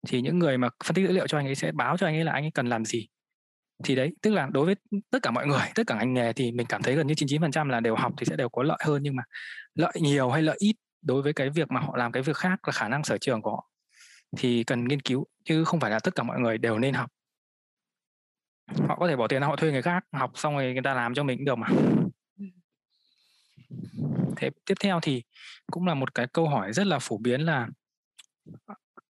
Thì 0.08 0.22
những 0.22 0.40
người 0.40 0.58
mà 0.58 0.70
phân 0.86 0.96
tích 0.96 1.08
dữ 1.08 1.12
liệu 1.12 1.28
cho 1.28 1.38
anh 1.38 1.46
ấy 1.46 1.56
sẽ 1.56 1.72
báo 1.72 1.98
cho 1.98 2.08
anh 2.08 2.16
ấy 2.16 2.24
là 2.24 2.32
anh 2.32 2.44
ấy 2.44 2.52
cần 2.54 2.68
làm 2.68 2.86
gì. 2.86 3.08
Thì 3.84 3.96
đấy, 3.96 4.12
tức 4.22 4.34
là 4.34 4.48
đối 4.52 4.66
với 4.66 4.76
tất 5.12 5.20
cả 5.22 5.32
mọi 5.32 5.48
người, 5.48 5.62
tất 5.76 5.88
cả 5.88 5.96
ngành 5.96 6.14
nghề 6.14 6.34
thì 6.34 6.52
mình 6.52 6.68
cảm 6.68 6.82
thấy 6.82 6.96
gần 6.96 7.08
như 7.08 7.14
99% 7.14 7.70
là 7.70 7.80
đều 7.80 7.96
học 7.96 8.14
thì 8.18 8.26
sẽ 8.26 8.36
đều 8.36 8.50
có 8.50 8.64
lợi 8.64 8.78
hơn 8.86 9.04
nhưng 9.04 9.16
mà 9.16 9.24
lợi 9.76 9.94
nhiều 10.02 10.30
hay 10.30 10.42
lợi 10.42 10.56
ít 10.60 10.76
đối 11.02 11.22
với 11.22 11.34
cái 11.34 11.50
việc 11.50 11.72
mà 11.72 11.80
họ 11.80 11.98
làm 11.98 12.12
cái 12.12 12.24
việc 12.24 12.38
khác 12.38 12.68
là 12.68 12.72
khả 12.72 12.88
năng 12.88 13.04
sở 13.04 13.18
trường 13.18 13.42
của 13.42 13.52
họ 13.52 13.70
thì 14.38 14.64
cần 14.64 14.88
nghiên 14.88 15.02
cứu 15.02 15.26
chứ 15.46 15.64
không 15.64 15.80
phải 15.80 15.92
là 15.92 16.00
tất 16.00 16.16
cả 16.16 16.24
mọi 16.24 16.40
người 16.40 16.58
đều 16.58 16.80
nên 16.80 16.94
học. 16.94 17.10
Họ 18.88 18.96
có 19.00 19.08
thể 19.08 19.16
bỏ 19.16 19.28
tiền 19.28 19.42
họ 19.42 19.56
thuê 19.56 19.72
người 19.72 19.82
khác, 19.82 20.04
học 20.14 20.32
xong 20.36 20.56
rồi 20.56 20.74
người 20.74 20.82
ta 20.84 20.94
làm 20.94 21.14
cho 21.14 21.24
mình 21.24 21.38
cũng 21.38 21.46
được 21.46 21.58
mà 21.58 21.68
thế 24.38 24.50
tiếp 24.66 24.76
theo 24.80 25.00
thì 25.02 25.24
cũng 25.72 25.88
là 25.88 25.94
một 25.94 26.16
cái 26.16 26.28
câu 26.34 26.50
hỏi 26.50 26.74
rất 26.74 26.88
là 26.88 27.00
phổ 27.00 27.18
biến 27.18 27.42
là 27.42 27.68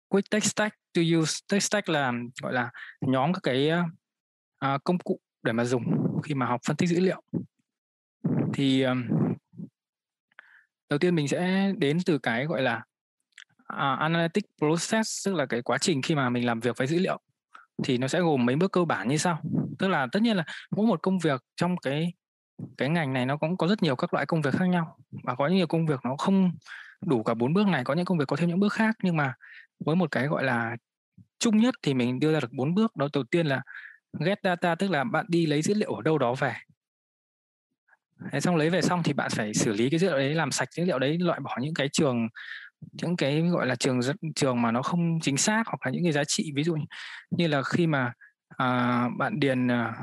quick 0.08 0.30
text 0.30 0.46
stack 0.46 0.76
to 0.94 1.02
use 1.20 1.34
text 1.50 1.68
stack 1.68 1.90
là 1.90 2.14
gọi 2.42 2.54
là 2.54 2.72
nhóm 3.02 3.34
các 3.34 3.40
cái 3.44 3.72
uh, 3.72 4.84
công 4.84 4.98
cụ 4.98 5.20
để 5.44 5.52
mà 5.52 5.66
dùng 5.66 5.84
khi 6.24 6.34
mà 6.34 6.46
học 6.46 6.62
phân 6.68 6.76
tích 6.76 6.90
dữ 6.90 7.00
liệu? 7.00 7.22
Thì 8.54 8.82
um, 8.82 9.08
đầu 10.90 11.00
tiên 11.00 11.16
mình 11.16 11.28
sẽ 11.28 11.72
đến 11.78 11.98
từ 12.06 12.18
cái 12.18 12.46
gọi 12.46 12.62
là 12.62 12.76
uh, 13.74 14.00
analytic 14.00 14.44
process 14.58 15.26
tức 15.26 15.36
là 15.36 15.46
cái 15.46 15.62
quá 15.62 15.78
trình 15.78 16.02
khi 16.02 16.16
mà 16.16 16.30
mình 16.30 16.46
làm 16.46 16.60
việc 16.60 16.78
với 16.78 16.88
dữ 16.88 17.00
liệu. 17.00 17.20
Thì 17.84 17.98
nó 17.98 18.08
sẽ 18.08 18.20
gồm 18.20 18.46
mấy 18.46 18.56
bước 18.56 18.72
cơ 18.72 18.86
bản 18.86 19.08
như 19.08 19.18
sau. 19.18 19.42
Tức 19.80 19.88
là 19.88 20.08
tất 20.12 20.22
nhiên 20.22 20.38
là 20.38 20.46
mỗi 20.72 20.86
một 20.86 21.02
công 21.02 21.20
việc 21.20 21.42
trong 21.56 21.78
cái 21.78 22.14
cái 22.78 22.90
ngành 22.90 23.14
này 23.14 23.26
nó 23.26 23.38
cũng 23.38 23.58
có 23.58 23.68
rất 23.68 23.84
nhiều 23.84 23.96
các 23.96 24.14
loại 24.14 24.26
công 24.26 24.42
việc 24.42 24.54
khác 24.54 24.66
nhau 24.66 24.98
và 25.24 25.36
có 25.36 25.48
nhiều 25.48 25.68
công 25.68 25.86
việc 25.86 26.00
nó 26.04 26.16
không 26.18 26.52
đủ 27.06 27.24
cả 27.24 27.34
bốn 27.34 27.54
bước 27.54 27.68
này 27.68 27.84
có 27.84 27.94
những 27.94 28.06
công 28.06 28.18
việc 28.18 28.28
có 28.28 28.36
thêm 28.36 28.50
những 28.50 28.60
bước 28.60 28.74
khác. 28.74 28.96
Nhưng 29.04 29.18
mà 29.18 29.34
với 29.86 29.96
một 29.96 30.12
cái 30.12 30.28
gọi 30.28 30.44
là 30.44 30.76
chung 31.40 31.58
nhất 31.58 31.76
thì 31.82 31.94
mình 31.94 32.20
đưa 32.20 32.34
ra 32.34 32.40
được 32.40 32.52
bốn 32.52 32.76
bước. 32.76 32.96
Đó 32.96 33.08
đầu 33.14 33.24
tiên 33.24 33.48
là 33.48 33.62
get 34.20 34.40
data 34.44 34.76
tức 34.76 34.92
là 34.92 35.04
bạn 35.04 35.26
đi 35.30 35.46
lấy 35.46 35.62
dữ 35.62 35.74
liệu 35.74 35.94
ở 35.94 36.02
đâu 36.02 36.18
đó 36.18 36.34
về. 36.34 36.54
Thế 38.32 38.40
xong 38.40 38.56
lấy 38.56 38.70
về 38.70 38.82
xong 38.82 39.04
thì 39.04 39.14
bạn 39.14 39.32
phải 39.36 39.54
xử 39.54 39.74
lý 39.74 39.90
cái 39.90 40.00
dữ 40.00 40.08
liệu 40.08 40.18
đấy 40.18 40.36
làm 40.36 40.52
sạch 40.52 40.70
dữ 40.72 40.86
liệu 40.86 41.00
đấy 41.00 41.18
loại 41.20 41.40
bỏ 41.40 41.58
những 41.62 41.74
cái 41.74 41.90
trường 41.90 42.28
những 42.92 43.16
cái 43.16 43.42
gọi 43.42 43.68
là 43.68 43.76
trường 43.76 44.00
trường 44.36 44.62
mà 44.62 44.72
nó 44.72 44.82
không 44.82 45.20
chính 45.22 45.38
xác 45.38 45.64
hoặc 45.68 45.86
là 45.86 45.92
những 45.92 46.04
cái 46.04 46.12
giá 46.12 46.24
trị. 46.24 46.52
Ví 46.56 46.64
dụ 46.64 46.78
như 47.32 47.48
là 47.48 47.64
khi 47.64 47.88
mà 47.88 48.14
à, 48.58 49.10
bạn 49.18 49.40
điền 49.40 49.68
à, 49.68 49.96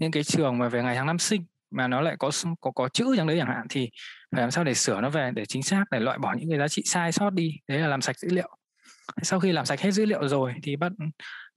những 0.00 0.10
cái 0.10 0.22
trường 0.22 0.58
mà 0.58 0.68
về 0.68 0.82
ngày 0.82 0.96
tháng 0.96 1.06
năm 1.06 1.18
sinh 1.18 1.44
mà 1.70 1.88
nó 1.88 2.00
lại 2.00 2.16
có 2.18 2.30
có 2.60 2.70
có 2.70 2.88
chữ 2.88 3.14
trong 3.16 3.26
đấy 3.26 3.36
chẳng 3.38 3.48
hạn, 3.48 3.66
thì 3.70 3.90
phải 4.32 4.40
làm 4.40 4.50
sao 4.50 4.64
để 4.64 4.74
sửa 4.74 5.00
nó 5.00 5.10
về, 5.10 5.30
để 5.34 5.46
chính 5.46 5.62
xác, 5.62 5.84
để 5.90 6.00
loại 6.00 6.18
bỏ 6.18 6.34
những 6.38 6.50
cái 6.50 6.58
giá 6.58 6.68
trị 6.68 6.82
sai 6.86 7.12
sót 7.12 7.30
đi. 7.30 7.52
Đấy 7.68 7.78
là 7.78 7.86
làm 7.86 8.00
sạch 8.00 8.18
dữ 8.18 8.28
liệu. 8.30 8.56
Sau 9.22 9.40
khi 9.40 9.52
làm 9.52 9.66
sạch 9.66 9.80
hết 9.80 9.90
dữ 9.90 10.04
liệu 10.04 10.28
rồi 10.28 10.54
thì 10.62 10.76
bắt, 10.76 10.92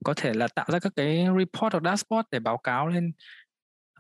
có 0.06 0.14
thể 0.14 0.34
là 0.34 0.48
tạo 0.56 0.66
ra 0.70 0.80
các 0.80 0.94
cái 0.96 1.26
report 1.40 1.74
hoặc 1.74 1.84
dashboard 1.84 2.28
để 2.32 2.40
báo 2.40 2.58
cáo 2.58 2.88
lên 2.88 3.12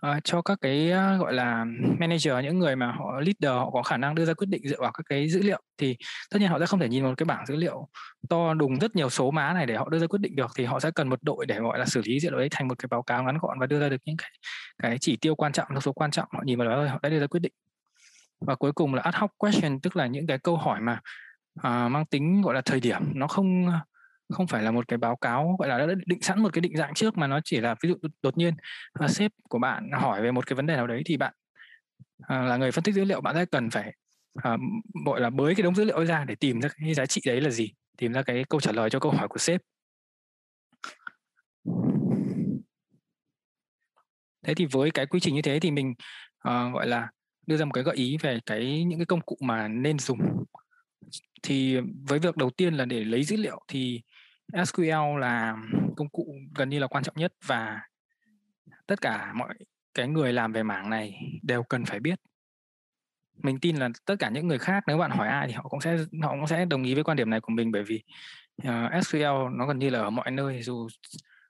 uh, 0.07 0.23
cho 0.23 0.41
các 0.41 0.57
cái 0.61 0.91
uh, 0.91 1.21
gọi 1.21 1.33
là 1.33 1.65
manager 1.99 2.33
những 2.43 2.59
người 2.59 2.75
mà 2.75 2.91
họ 2.91 3.19
leader 3.19 3.59
họ 3.59 3.69
có 3.69 3.83
khả 3.83 3.97
năng 3.97 4.15
đưa 4.15 4.25
ra 4.25 4.33
quyết 4.33 4.47
định 4.49 4.61
dựa 4.67 4.81
vào 4.81 4.91
các 4.91 5.03
cái 5.09 5.29
dữ 5.29 5.41
liệu 5.41 5.61
thì 5.77 5.97
tất 6.31 6.39
nhiên 6.39 6.49
họ 6.49 6.59
sẽ 6.59 6.65
không 6.65 6.79
thể 6.79 6.89
nhìn 6.89 7.03
một 7.03 7.13
cái 7.17 7.25
bảng 7.25 7.45
dữ 7.45 7.55
liệu 7.55 7.87
to 8.29 8.53
đùng 8.53 8.79
rất 8.79 8.95
nhiều 8.95 9.09
số 9.09 9.31
má 9.31 9.53
này 9.53 9.65
để 9.65 9.75
họ 9.75 9.89
đưa 9.89 9.99
ra 9.99 10.07
quyết 10.07 10.19
định 10.21 10.35
được 10.35 10.51
thì 10.55 10.65
họ 10.65 10.79
sẽ 10.79 10.91
cần 10.91 11.09
một 11.09 11.19
đội 11.23 11.45
để 11.45 11.59
gọi 11.59 11.79
là 11.79 11.85
xử 11.85 12.01
lý 12.05 12.19
dữ 12.19 12.29
liệu 12.29 12.39
đấy 12.39 12.47
thành 12.51 12.67
một 12.67 12.79
cái 12.79 12.87
báo 12.91 13.01
cáo 13.03 13.23
ngắn 13.23 13.37
gọn 13.41 13.59
và 13.59 13.67
đưa 13.67 13.79
ra 13.79 13.89
được 13.89 14.01
những 14.05 14.17
cái 14.17 14.29
cái 14.81 14.97
chỉ 14.99 15.17
tiêu 15.17 15.35
quan 15.35 15.51
trọng 15.51 15.81
số 15.81 15.93
quan 15.93 16.11
trọng. 16.11 16.27
Họ 16.31 16.41
nhìn 16.45 16.59
vào 16.59 16.67
đó 16.67 16.75
rồi 16.75 16.89
họ 16.89 16.99
đã 17.03 17.09
đưa 17.09 17.19
ra 17.19 17.27
quyết 17.27 17.39
định. 17.39 17.53
Và 18.41 18.55
cuối 18.55 18.71
cùng 18.71 18.93
là 18.93 19.01
ad 19.01 19.15
hoc 19.15 19.31
question 19.37 19.79
tức 19.79 19.95
là 19.95 20.07
những 20.07 20.27
cái 20.27 20.37
câu 20.37 20.57
hỏi 20.57 20.81
mà 20.81 20.99
uh, 21.59 21.91
mang 21.91 22.05
tính 22.05 22.41
gọi 22.41 22.53
là 22.55 22.61
thời 22.61 22.79
điểm 22.79 23.01
nó 23.13 23.27
không 23.27 23.67
không 24.29 24.47
phải 24.47 24.63
là 24.63 24.71
một 24.71 24.87
cái 24.87 24.97
báo 24.97 25.15
cáo 25.15 25.55
gọi 25.59 25.69
là 25.69 25.77
đã 25.77 25.93
định 26.05 26.21
sẵn 26.21 26.43
một 26.43 26.53
cái 26.53 26.61
định 26.61 26.77
dạng 26.77 26.93
trước 26.93 27.17
mà 27.17 27.27
nó 27.27 27.39
chỉ 27.43 27.59
là 27.59 27.75
ví 27.81 27.89
dụ 27.89 27.95
đột 28.21 28.37
nhiên 28.37 28.53
uh, 29.03 29.09
sếp 29.09 29.31
của 29.49 29.59
bạn 29.59 29.91
hỏi 29.91 30.21
về 30.21 30.31
một 30.31 30.47
cái 30.47 30.55
vấn 30.55 30.65
đề 30.65 30.75
nào 30.75 30.87
đấy 30.87 31.01
thì 31.05 31.17
bạn 31.17 31.33
uh, 32.23 32.29
là 32.29 32.57
người 32.57 32.71
phân 32.71 32.83
tích 32.83 32.95
dữ 32.95 33.03
liệu 33.05 33.21
bạn 33.21 33.35
sẽ 33.35 33.45
cần 33.45 33.69
phải 33.69 33.93
uh, 34.37 34.59
gọi 35.05 35.21
là 35.21 35.29
bới 35.29 35.55
cái 35.55 35.63
đống 35.63 35.75
dữ 35.75 35.83
liệu 35.83 36.05
ra 36.05 36.25
để 36.25 36.35
tìm 36.35 36.61
ra 36.61 36.69
cái 36.75 36.93
giá 36.93 37.05
trị 37.05 37.21
đấy 37.25 37.41
là 37.41 37.49
gì 37.49 37.73
tìm 37.97 38.13
ra 38.13 38.21
cái 38.21 38.43
câu 38.49 38.59
trả 38.59 38.71
lời 38.71 38.89
cho 38.89 38.99
câu 38.99 39.11
hỏi 39.11 39.27
của 39.27 39.37
sếp. 39.37 39.61
Thế 44.45 44.53
thì 44.53 44.65
với 44.65 44.91
cái 44.91 45.05
quy 45.05 45.19
trình 45.19 45.35
như 45.35 45.41
thế 45.41 45.59
thì 45.59 45.71
mình 45.71 45.93
uh, 46.49 46.73
gọi 46.73 46.87
là 46.87 47.09
đưa 47.47 47.57
ra 47.57 47.65
một 47.65 47.71
cái 47.73 47.83
gợi 47.83 47.95
ý 47.95 48.17
về 48.21 48.39
cái 48.45 48.83
những 48.83 48.99
cái 48.99 49.05
công 49.05 49.21
cụ 49.21 49.37
mà 49.41 49.67
nên 49.67 49.99
dùng. 49.99 50.19
Thì 51.43 51.77
với 52.07 52.19
việc 52.19 52.37
đầu 52.37 52.49
tiên 52.49 52.73
là 52.73 52.85
để 52.85 53.03
lấy 53.03 53.23
dữ 53.23 53.37
liệu 53.37 53.59
thì 53.67 54.01
SQL 54.53 55.17
là 55.17 55.57
công 55.97 56.09
cụ 56.09 56.35
gần 56.55 56.69
như 56.69 56.79
là 56.79 56.87
quan 56.87 57.03
trọng 57.03 57.15
nhất 57.15 57.33
và 57.45 57.81
tất 58.87 59.01
cả 59.01 59.33
mọi 59.33 59.53
cái 59.93 60.07
người 60.07 60.33
làm 60.33 60.53
về 60.53 60.63
mảng 60.63 60.89
này 60.89 61.39
đều 61.41 61.63
cần 61.63 61.85
phải 61.85 61.99
biết. 61.99 62.19
Mình 63.37 63.59
tin 63.59 63.75
là 63.75 63.89
tất 64.05 64.15
cả 64.19 64.29
những 64.29 64.47
người 64.47 64.57
khác 64.57 64.83
nếu 64.87 64.97
bạn 64.97 65.11
hỏi 65.11 65.27
ai 65.27 65.47
thì 65.47 65.53
họ 65.53 65.63
cũng 65.63 65.81
sẽ 65.81 65.97
họ 66.21 66.31
cũng 66.31 66.47
sẽ 66.47 66.65
đồng 66.65 66.83
ý 66.83 66.93
với 66.93 67.03
quan 67.03 67.17
điểm 67.17 67.29
này 67.29 67.41
của 67.41 67.53
mình 67.53 67.71
bởi 67.71 67.83
vì 67.83 68.03
uh, 68.61 68.67
SQL 68.91 69.57
nó 69.57 69.65
gần 69.65 69.79
như 69.79 69.89
là 69.89 69.99
ở 69.99 70.09
mọi 70.09 70.31
nơi. 70.31 70.61
Dù 70.61 70.87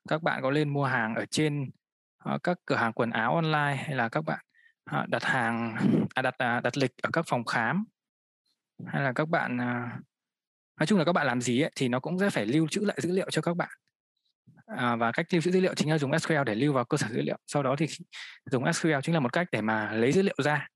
các 0.09 0.23
bạn 0.23 0.41
có 0.41 0.51
lên 0.51 0.69
mua 0.69 0.85
hàng 0.85 1.15
ở 1.15 1.25
trên 1.25 1.69
uh, 2.33 2.43
các 2.43 2.57
cửa 2.65 2.75
hàng 2.75 2.93
quần 2.93 3.11
áo 3.11 3.35
online 3.35 3.83
hay 3.85 3.95
là 3.95 4.09
các 4.09 4.21
bạn 4.25 4.45
uh, 5.01 5.09
đặt 5.09 5.23
hàng 5.23 5.75
à, 6.15 6.21
đặt 6.21 6.33
uh, 6.33 6.63
đặt 6.63 6.77
lịch 6.77 6.91
ở 7.01 7.09
các 7.13 7.25
phòng 7.27 7.45
khám 7.45 7.85
hay 8.85 9.03
là 9.03 9.13
các 9.13 9.29
bạn 9.29 9.57
uh, 9.57 10.03
nói 10.79 10.87
chung 10.87 10.99
là 10.99 11.05
các 11.05 11.13
bạn 11.13 11.27
làm 11.27 11.41
gì 11.41 11.61
ấy, 11.61 11.71
thì 11.75 11.87
nó 11.87 11.99
cũng 11.99 12.19
sẽ 12.19 12.29
phải 12.29 12.45
lưu 12.45 12.67
trữ 12.67 12.81
lại 12.81 12.97
dữ 13.01 13.11
liệu 13.11 13.29
cho 13.31 13.41
các 13.41 13.57
bạn. 13.57 13.69
À, 14.65 14.95
và 14.95 15.11
cách 15.11 15.25
lưu 15.31 15.41
trữ 15.41 15.51
dữ 15.51 15.59
liệu 15.59 15.73
chính 15.73 15.89
là 15.89 15.97
dùng 15.97 16.11
SQL 16.11 16.43
để 16.43 16.55
lưu 16.55 16.73
vào 16.73 16.85
cơ 16.85 16.97
sở 16.97 17.07
dữ 17.11 17.21
liệu. 17.21 17.37
Sau 17.47 17.63
đó 17.63 17.75
thì 17.77 17.85
dùng 18.51 18.63
SQL 18.63 19.01
chính 19.01 19.13
là 19.13 19.19
một 19.19 19.33
cách 19.33 19.47
để 19.51 19.61
mà 19.61 19.91
lấy 19.91 20.11
dữ 20.11 20.21
liệu 20.21 20.35
ra. 20.43 20.67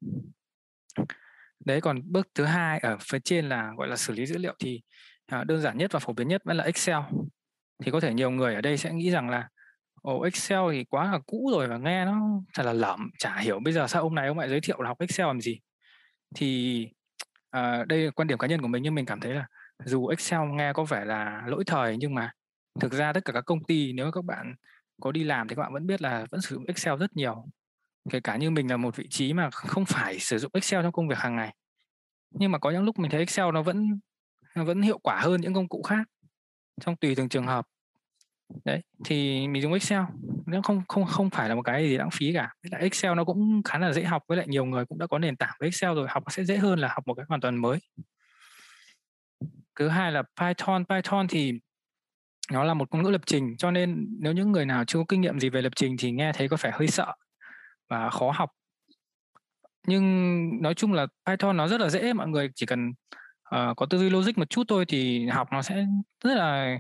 Đấy 1.66 1.82
còn 1.82 2.02
bước 2.06 2.28
thứ 2.36 2.44
hai 2.44 2.80
ở 2.80 2.98
phía 3.02 3.20
trên 3.20 3.50
là 3.50 3.72
gọi 3.78 3.88
là 3.88 3.96
xử 3.96 4.14
lý 4.14 4.26
dữ 4.26 4.38
liệu 4.38 4.56
thì 4.60 4.82
à, 5.26 5.44
đơn 5.44 5.62
giản 5.62 5.78
nhất 5.78 5.92
và 5.92 6.00
phổ 6.00 6.14
biến 6.14 6.28
nhất 6.28 6.42
vẫn 6.46 6.58
là 6.58 6.64
Excel. 6.64 6.98
Thì 7.84 7.92
có 7.92 8.00
thể 8.00 8.14
nhiều 8.14 8.32
người 8.32 8.56
ở 8.56 8.62
đây 8.62 8.78
sẽ 8.78 8.94
nghĩ 8.94 9.12
rằng 9.12 9.30
là 9.30 9.50
ồ 10.02 10.22
Excel 10.22 10.60
thì 10.72 10.84
quá 10.84 11.12
là 11.12 11.20
cũ 11.26 11.50
rồi 11.52 11.68
và 11.68 11.78
nghe 11.78 12.06
nó 12.06 12.42
thật 12.54 12.64
là 12.64 12.74
lẩm 12.74 13.10
chả 13.20 13.38
hiểu 13.38 13.60
bây 13.60 13.74
giờ 13.74 13.88
sao 13.88 14.02
ông 14.02 14.16
này 14.16 14.28
ông 14.28 14.40
lại 14.40 14.50
giới 14.50 14.62
thiệu 14.62 14.82
là 14.82 14.88
học 14.88 15.00
Excel 15.00 15.28
làm 15.28 15.42
gì? 15.42 15.60
Thì 16.36 16.88
à, 17.50 17.84
đây 17.88 18.00
là 18.06 18.12
quan 18.12 18.28
điểm 18.28 18.38
cá 18.38 18.48
nhân 18.48 18.62
của 18.62 18.68
mình 18.68 18.84
nhưng 18.84 18.96
mình 18.96 19.06
cảm 19.06 19.20
thấy 19.20 19.34
là 19.34 19.48
dù 19.86 20.08
Excel 20.08 20.42
nghe 20.52 20.74
có 20.74 20.84
vẻ 20.84 21.06
là 21.06 21.44
lỗi 21.48 21.64
thời, 21.68 21.98
nhưng 21.98 22.16
mà 22.16 22.32
thực 22.80 22.92
ra 22.92 23.14
tất 23.14 23.26
cả 23.26 23.34
các 23.34 23.46
công 23.46 23.64
ty 23.64 23.94
nếu 23.94 24.12
các 24.12 24.26
bạn 24.26 24.56
có 25.02 25.12
đi 25.12 25.24
làm 25.24 25.48
thì 25.48 25.56
các 25.56 25.62
bạn 25.62 25.74
vẫn 25.74 25.88
biết 25.88 26.02
là 26.02 26.26
vẫn 26.32 26.42
sử 26.42 26.56
dụng 26.56 26.66
Excel 26.68 27.00
rất 27.00 27.16
nhiều. 27.16 27.46
Kể 28.10 28.20
cả 28.20 28.38
như 28.38 28.52
mình 28.52 28.70
là 28.70 28.78
một 28.78 28.96
vị 28.96 29.08
trí 29.10 29.34
mà 29.34 29.50
không 29.52 29.86
phải 29.86 30.20
sử 30.20 30.38
dụng 30.38 30.52
Excel 30.54 30.84
trong 30.84 30.92
công 30.92 31.08
việc 31.08 31.18
hàng 31.18 31.36
ngày. 31.36 31.56
Nhưng 32.32 32.52
mà 32.52 32.60
có 32.60 32.72
những 32.72 32.84
lúc 32.84 33.00
mình 33.00 33.12
thấy 33.12 33.20
Excel 33.20 33.52
nó 33.54 33.62
vẫn 33.62 34.00
nó 34.56 34.64
vẫn 34.64 34.82
hiệu 34.82 34.98
quả 34.98 35.20
hơn 35.22 35.42
những 35.42 35.54
công 35.54 35.68
cụ 35.68 35.82
khác, 35.82 36.08
trong 36.82 36.96
tùy 36.96 37.16
từng 37.16 37.30
trường 37.30 37.48
hợp. 37.48 37.66
Đấy, 38.66 38.82
thì 39.06 39.48
mình 39.48 39.62
dùng 39.62 39.74
Excel. 39.74 40.02
Nó 40.46 40.62
không 40.62 40.82
không 40.88 41.06
không 41.06 41.30
phải 41.30 41.50
là 41.50 41.56
một 41.56 41.62
cái 41.62 41.90
gì 41.90 41.98
lãng 41.98 42.10
phí 42.14 42.34
cả. 42.34 42.54
Với 42.64 42.72
lại 42.72 42.82
Excel 42.82 43.16
nó 43.16 43.24
cũng 43.24 43.62
khá 43.64 43.78
là 43.78 43.94
dễ 43.94 44.04
học, 44.04 44.24
với 44.28 44.38
lại 44.38 44.48
nhiều 44.48 44.66
người 44.66 44.86
cũng 44.86 44.98
đã 44.98 45.08
có 45.08 45.20
nền 45.20 45.36
tảng 45.36 45.56
với 45.60 45.68
Excel 45.68 45.96
rồi, 45.96 46.08
học 46.10 46.24
sẽ 46.30 46.44
dễ 46.44 46.58
hơn 46.58 46.80
là 46.80 46.88
học 46.88 47.08
một 47.08 47.14
cái 47.14 47.26
hoàn 47.30 47.42
toàn 47.42 47.56
mới 47.56 47.80
thứ 49.80 49.88
hai 49.88 50.12
là 50.12 50.24
Python. 50.42 50.86
Python 50.86 51.28
thì 51.28 51.54
nó 52.52 52.64
là 52.64 52.74
một 52.74 52.88
ngôn 52.92 53.04
ngữ 53.04 53.10
lập 53.10 53.22
trình 53.26 53.58
cho 53.58 53.72
nên 53.72 54.08
nếu 54.20 54.34
những 54.34 54.52
người 54.52 54.66
nào 54.66 54.86
chưa 54.86 55.00
có 55.00 55.06
kinh 55.08 55.22
nghiệm 55.22 55.40
gì 55.40 55.50
về 55.50 55.62
lập 55.62 55.74
trình 55.76 55.96
thì 56.00 56.12
nghe 56.12 56.32
thấy 56.34 56.50
có 56.50 56.58
vẻ 56.62 56.72
hơi 56.74 56.88
sợ 56.88 57.14
và 57.90 58.10
khó 58.10 58.32
học. 58.36 58.50
Nhưng 59.88 60.50
nói 60.62 60.74
chung 60.74 60.94
là 60.94 61.08
Python 61.26 61.58
nó 61.58 61.68
rất 61.68 61.82
là 61.82 61.90
dễ 61.90 62.14
mọi 62.14 62.28
người 62.28 62.50
chỉ 62.56 62.66
cần 62.66 62.90
uh, 63.56 63.78
có 63.78 63.86
tư 63.90 63.98
duy 63.98 64.10
logic 64.10 64.38
một 64.38 64.50
chút 64.50 64.64
thôi 64.68 64.86
thì 64.88 65.28
học 65.28 65.48
nó 65.52 65.62
sẽ 65.62 65.86
rất 66.24 66.36
là 66.36 66.78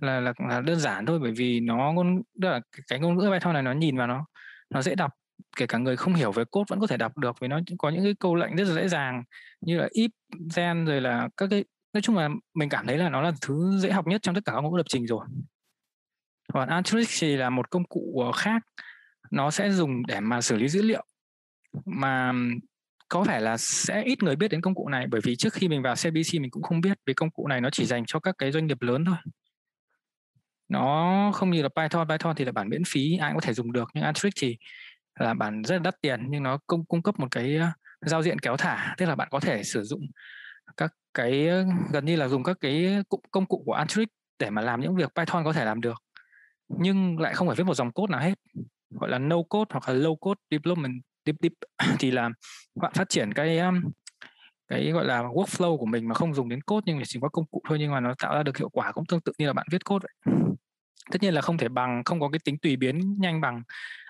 là 0.00 0.20
là, 0.20 0.32
là 0.48 0.60
đơn 0.60 0.80
giản 0.80 1.06
thôi 1.06 1.18
bởi 1.18 1.32
vì 1.32 1.60
nó 1.60 1.92
ngôn 1.92 2.22
tức 2.42 2.48
là 2.48 2.60
cái 2.86 2.98
ngôn 2.98 3.16
ngữ 3.16 3.30
Python 3.32 3.54
này 3.54 3.62
nó 3.62 3.72
nhìn 3.72 3.96
vào 3.96 4.06
nó 4.06 4.26
nó 4.70 4.82
dễ 4.82 4.94
đọc 4.94 5.12
kể 5.56 5.66
cả 5.66 5.78
người 5.78 5.96
không 5.96 6.14
hiểu 6.14 6.32
về 6.32 6.44
code 6.44 6.64
vẫn 6.68 6.80
có 6.80 6.86
thể 6.86 6.96
đọc 6.96 7.18
được 7.18 7.36
vì 7.40 7.48
nó 7.48 7.60
có 7.78 7.90
những 7.90 8.04
cái 8.04 8.14
câu 8.20 8.34
lệnh 8.34 8.56
rất 8.56 8.64
là 8.64 8.74
dễ 8.74 8.88
dàng 8.88 9.24
như 9.60 9.78
là 9.78 9.88
if 9.94 10.08
then 10.56 10.84
rồi 10.84 11.00
là 11.00 11.28
các 11.36 11.46
cái 11.50 11.64
nói 11.96 12.02
chung 12.02 12.16
là 12.16 12.28
mình 12.54 12.68
cảm 12.68 12.86
thấy 12.86 12.98
là 12.98 13.08
nó 13.08 13.22
là 13.22 13.32
thứ 13.40 13.78
dễ 13.78 13.90
học 13.90 14.06
nhất 14.06 14.22
trong 14.22 14.34
tất 14.34 14.40
cả 14.44 14.52
các 14.52 14.60
ngôn 14.60 14.72
ngữ 14.72 14.76
lập 14.76 14.86
trình 14.88 15.06
rồi. 15.06 15.26
Còn 16.52 16.68
Alteryx 16.68 17.22
thì 17.22 17.36
là 17.36 17.50
một 17.50 17.70
công 17.70 17.84
cụ 17.84 18.22
ờ, 18.24 18.32
khác. 18.32 18.62
Nó 19.30 19.50
sẽ 19.50 19.70
dùng 19.70 20.06
để 20.06 20.20
mà 20.20 20.40
xử 20.40 20.56
lý 20.56 20.68
dữ 20.68 20.82
liệu, 20.82 21.04
mà 21.84 22.32
có 23.08 23.22
vẻ 23.22 23.40
là 23.40 23.56
sẽ 23.56 24.02
ít 24.02 24.22
người 24.22 24.36
biết 24.36 24.48
đến 24.48 24.60
công 24.60 24.74
cụ 24.74 24.88
này? 24.88 25.06
Bởi 25.06 25.20
vì 25.24 25.36
trước 25.36 25.52
khi 25.52 25.68
mình 25.68 25.82
vào 25.82 25.94
CBC 25.94 26.40
mình 26.40 26.50
cũng 26.50 26.62
không 26.62 26.80
biết 26.80 26.98
vì 27.06 27.14
công 27.14 27.30
cụ 27.30 27.46
này 27.46 27.60
nó 27.60 27.70
chỉ 27.70 27.84
dành 27.84 28.04
cho 28.06 28.20
các 28.20 28.34
cái 28.38 28.52
doanh 28.52 28.66
nghiệp 28.66 28.82
lớn 28.82 29.04
thôi. 29.04 29.16
Nó 30.68 31.30
không 31.34 31.50
như 31.50 31.62
là 31.62 31.68
Python. 31.76 32.08
Python 32.08 32.36
thì 32.36 32.44
là 32.44 32.52
bản 32.52 32.68
miễn 32.68 32.82
phí, 32.86 33.16
ai 33.16 33.30
cũng 33.30 33.40
có 33.40 33.46
thể 33.46 33.54
dùng 33.54 33.72
được. 33.72 33.88
Nhưng 33.94 34.04
Alteryx 34.04 34.32
thì 34.40 34.56
là 35.20 35.34
bản 35.34 35.62
rất 35.62 35.74
là 35.74 35.82
đắt 35.82 35.94
tiền, 36.00 36.26
nhưng 36.28 36.42
nó 36.42 36.58
cung 36.66 36.84
cung 36.84 37.02
cấp 37.02 37.18
một 37.18 37.28
cái 37.30 37.60
giao 38.00 38.22
diện 38.22 38.38
kéo 38.38 38.56
thả, 38.56 38.94
tức 38.98 39.06
là 39.06 39.14
bạn 39.14 39.28
có 39.30 39.40
thể 39.40 39.62
sử 39.62 39.82
dụng 39.82 40.06
các 40.76 40.92
cái 41.14 41.48
gần 41.92 42.04
như 42.04 42.16
là 42.16 42.28
dùng 42.28 42.42
các 42.42 42.56
cái 42.60 43.02
công 43.30 43.46
cụ 43.46 43.62
của 43.66 43.72
Android 43.72 44.08
để 44.38 44.50
mà 44.50 44.62
làm 44.62 44.80
những 44.80 44.96
việc 44.96 45.10
Python 45.14 45.44
có 45.44 45.52
thể 45.52 45.64
làm 45.64 45.80
được 45.80 46.02
nhưng 46.68 47.18
lại 47.18 47.34
không 47.34 47.48
phải 47.48 47.56
viết 47.56 47.64
một 47.64 47.74
dòng 47.74 47.92
code 47.92 48.12
nào 48.12 48.20
hết 48.20 48.34
gọi 48.90 49.10
là 49.10 49.18
no 49.18 49.36
code 49.48 49.68
hoặc 49.70 49.88
là 49.88 49.94
low 49.94 50.16
code 50.16 50.40
development 50.50 51.02
deep 51.26 51.36
deep 51.42 51.52
thì 51.98 52.10
là 52.10 52.30
bạn 52.74 52.92
phát 52.94 53.08
triển 53.08 53.32
cái 53.34 53.60
cái 54.68 54.90
gọi 54.92 55.04
là 55.04 55.22
workflow 55.22 55.78
của 55.78 55.86
mình 55.86 56.08
mà 56.08 56.14
không 56.14 56.34
dùng 56.34 56.48
đến 56.48 56.60
code 56.60 56.82
nhưng 56.86 56.96
mà 56.96 57.02
chỉ 57.06 57.18
có 57.22 57.28
công 57.28 57.46
cụ 57.46 57.62
thôi 57.68 57.78
nhưng 57.80 57.92
mà 57.92 58.00
nó 58.00 58.14
tạo 58.18 58.34
ra 58.34 58.42
được 58.42 58.58
hiệu 58.58 58.68
quả 58.68 58.92
cũng 58.92 59.06
tương 59.06 59.20
tự 59.20 59.32
như 59.38 59.46
là 59.46 59.52
bạn 59.52 59.66
viết 59.70 59.84
code 59.84 60.02
vậy. 60.02 60.34
Tất 61.10 61.22
nhiên 61.22 61.34
là 61.34 61.40
không 61.40 61.58
thể 61.58 61.68
bằng 61.68 62.04
không 62.04 62.20
có 62.20 62.28
cái 62.28 62.38
tính 62.44 62.58
tùy 62.58 62.76
biến 62.76 63.16
nhanh 63.18 63.40
bằng 63.40 63.62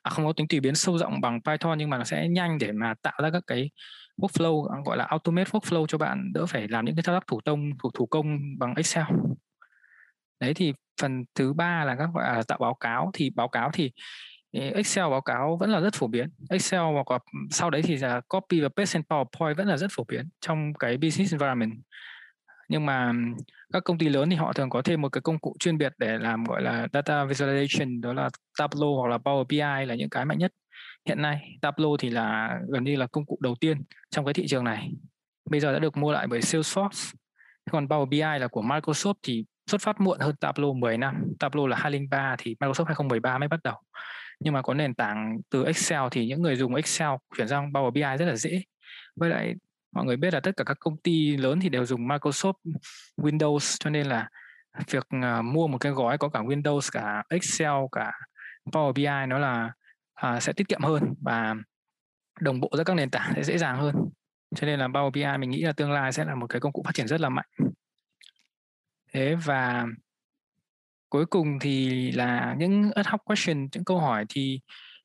à, 0.03 0.11
không 0.11 0.27
có 0.27 0.33
tính 0.33 0.49
tùy 0.49 0.61
biến 0.61 0.75
sâu 0.75 0.99
rộng 0.99 1.21
bằng 1.21 1.41
Python 1.43 1.79
nhưng 1.79 1.91
mà 1.91 1.99
nó 1.99 2.05
sẽ 2.05 2.29
nhanh 2.29 2.59
để 2.59 2.73
mà 2.73 2.95
tạo 3.03 3.15
ra 3.23 3.31
các 3.31 3.43
cái 3.47 3.71
workflow, 4.17 4.83
gọi 4.85 4.97
là 4.97 5.05
automate 5.05 5.51
workflow 5.51 5.87
cho 5.87 5.99
bạn, 5.99 6.33
đỡ 6.33 6.47
phải 6.47 6.69
làm 6.69 6.85
những 6.85 6.97
cái 6.97 7.03
thao 7.03 7.17
tác 7.17 7.27
thủ 7.27 7.41
công 7.45 7.71
thủ 7.83 7.91
thủ 7.95 8.07
công 8.07 8.39
bằng 8.59 8.75
Excel. 8.75 9.05
Đấy 10.41 10.55
thì 10.55 10.73
phần 11.01 11.25
thứ 11.35 11.53
ba 11.53 11.85
là 11.85 11.97
các 11.97 12.09
gọi 12.15 12.37
là 12.37 12.43
tạo 12.49 12.59
báo 12.59 12.75
cáo. 12.75 13.11
Thì 13.15 13.31
báo 13.31 13.49
cáo 13.49 13.71
thì 13.73 13.91
Excel 14.53 15.11
báo 15.11 15.21
cáo 15.21 15.57
vẫn 15.57 15.71
là 15.71 15.81
rất 15.81 15.95
phổ 15.95 16.07
biến. 16.07 16.29
Excel 16.51 16.81
hoặc 16.81 17.11
là 17.11 17.19
sau 17.51 17.71
đấy 17.71 17.83
thì 17.83 17.97
là 17.97 18.21
copy 18.29 18.61
và 18.61 18.69
paste 18.77 18.99
and 18.99 19.07
PowerPoint 19.07 19.55
vẫn 19.55 19.67
là 19.67 19.77
rất 19.77 19.91
phổ 19.93 20.05
biến 20.05 20.29
trong 20.41 20.75
cái 20.75 20.97
business 20.97 21.33
environment. 21.33 21.73
Nhưng 22.69 22.87
mà 22.87 23.13
các 23.73 23.85
công 23.85 23.99
ty 23.99 24.09
lớn 24.09 24.31
thì 24.31 24.37
họ 24.37 24.53
thường 24.53 24.71
có 24.71 24.83
thêm 24.83 25.03
một 25.03 25.09
cái 25.09 25.21
công 25.21 25.39
cụ 25.39 25.57
chuyên 25.59 25.79
biệt 25.79 25.93
để 25.99 26.19
làm 26.19 26.45
gọi 26.45 26.63
là 26.63 26.89
data 26.93 27.25
visualization, 27.25 28.01
đó 28.01 28.13
là 28.13 28.31
Tableau 28.59 28.95
hoặc 28.95 29.09
là 29.09 29.19
Power 29.19 29.45
BI 29.49 29.87
là 29.87 29.95
những 29.95 30.11
cái 30.11 30.25
mạnh 30.25 30.39
nhất 30.39 30.53
hiện 31.07 31.23
nay, 31.23 31.59
Tableau 31.61 31.97
thì 31.97 32.11
là 32.11 32.59
gần 32.69 32.85
như 32.85 32.97
là 32.97 33.07
công 33.07 33.27
cụ 33.27 33.39
đầu 33.41 33.55
tiên 33.61 33.83
trong 34.11 34.25
cái 34.25 34.35
thị 34.35 34.47
trường 34.47 34.65
này. 34.65 34.91
Bây 35.51 35.61
giờ 35.61 35.73
đã 35.73 35.79
được 35.79 35.97
mua 35.97 36.13
lại 36.13 36.27
bởi 36.27 36.41
Salesforce. 36.41 37.15
Còn 37.71 37.87
Power 37.87 38.07
BI 38.07 38.19
là 38.19 38.49
của 38.49 38.63
Microsoft 38.63 39.15
thì 39.23 39.45
xuất 39.67 39.81
phát 39.81 40.01
muộn 40.01 40.19
hơn 40.21 40.37
Tableau 40.37 40.75
10 40.75 40.99
năm. 40.99 41.15
Tableau 41.39 41.67
là 41.67 41.77
2003 41.77 42.37
thì 42.39 42.57
Microsoft 42.61 42.85
2013 42.85 43.39
mới 43.39 43.49
bắt 43.49 43.61
đầu. 43.65 43.77
Nhưng 44.41 44.55
mà 44.55 44.63
có 44.63 44.75
nền 44.75 44.95
tảng 44.95 45.39
từ 45.51 45.65
Excel 45.65 46.03
thì 46.11 46.27
những 46.27 46.43
người 46.43 46.57
dùng 46.57 46.75
Excel 46.75 47.11
chuyển 47.37 47.49
sang 47.49 47.73
Power 47.73 47.91
BI 47.91 48.01
rất 48.01 48.25
là 48.27 48.37
dễ. 48.37 48.63
Với 49.17 49.31
lại 49.31 49.55
mọi 49.93 50.05
người 50.05 50.17
biết 50.17 50.35
là 50.35 50.41
tất 50.41 50.57
cả 50.57 50.65
các 50.65 50.77
công 50.81 50.97
ty 50.97 51.37
lớn 51.37 51.61
thì 51.61 51.69
đều 51.69 51.87
dùng 51.87 52.09
Microsoft 52.09 52.53
Windows, 53.17 53.77
cho 53.81 53.91
nên 53.91 54.07
là 54.07 54.29
việc 54.91 55.07
ờ, 55.23 55.43
mua 55.43 55.67
một 55.67 55.79
cái 55.79 55.93
gói 55.93 56.19
có 56.19 56.29
cả 56.29 56.41
Windows, 56.41 56.89
cả 56.93 57.23
Excel, 57.29 57.75
cả 57.93 58.13
Power 58.65 58.93
BI 58.93 59.27
nó 59.29 59.39
là 59.39 59.73
À, 60.17 60.41
sẽ 60.41 60.53
tiết 60.53 60.69
kiệm 60.69 60.83
hơn 60.83 61.15
và 61.21 61.55
đồng 62.41 62.61
bộ 62.61 62.71
giữa 62.77 62.85
các 62.85 62.95
nền 62.97 63.11
tảng 63.11 63.33
sẽ 63.37 63.43
dễ 63.43 63.59
dàng 63.59 63.79
hơn. 63.79 63.95
Cho 64.55 64.67
nên 64.67 64.79
là 64.79 64.89
Power 64.89 65.11
BI 65.11 65.39
mình 65.39 65.51
nghĩ 65.51 65.63
là 65.63 65.73
tương 65.73 65.93
lai 65.93 66.13
sẽ 66.13 66.25
là 66.25 66.35
một 66.35 66.47
cái 66.47 66.61
công 66.61 66.73
cụ 66.73 66.83
phát 66.87 66.95
triển 66.95 67.09
rất 67.09 67.21
là 67.21 67.29
mạnh. 67.29 67.47
Thế 69.13 69.35
và 69.35 69.87
cuối 71.09 71.27
cùng 71.27 71.59
thì 71.59 72.13
là 72.13 72.55
những 72.59 72.91
ad 72.95 73.07
hoc 73.07 73.25
question 73.25 73.69
những 73.73 73.85
câu 73.85 73.99
hỏi 73.99 74.25
thì, 74.29 74.61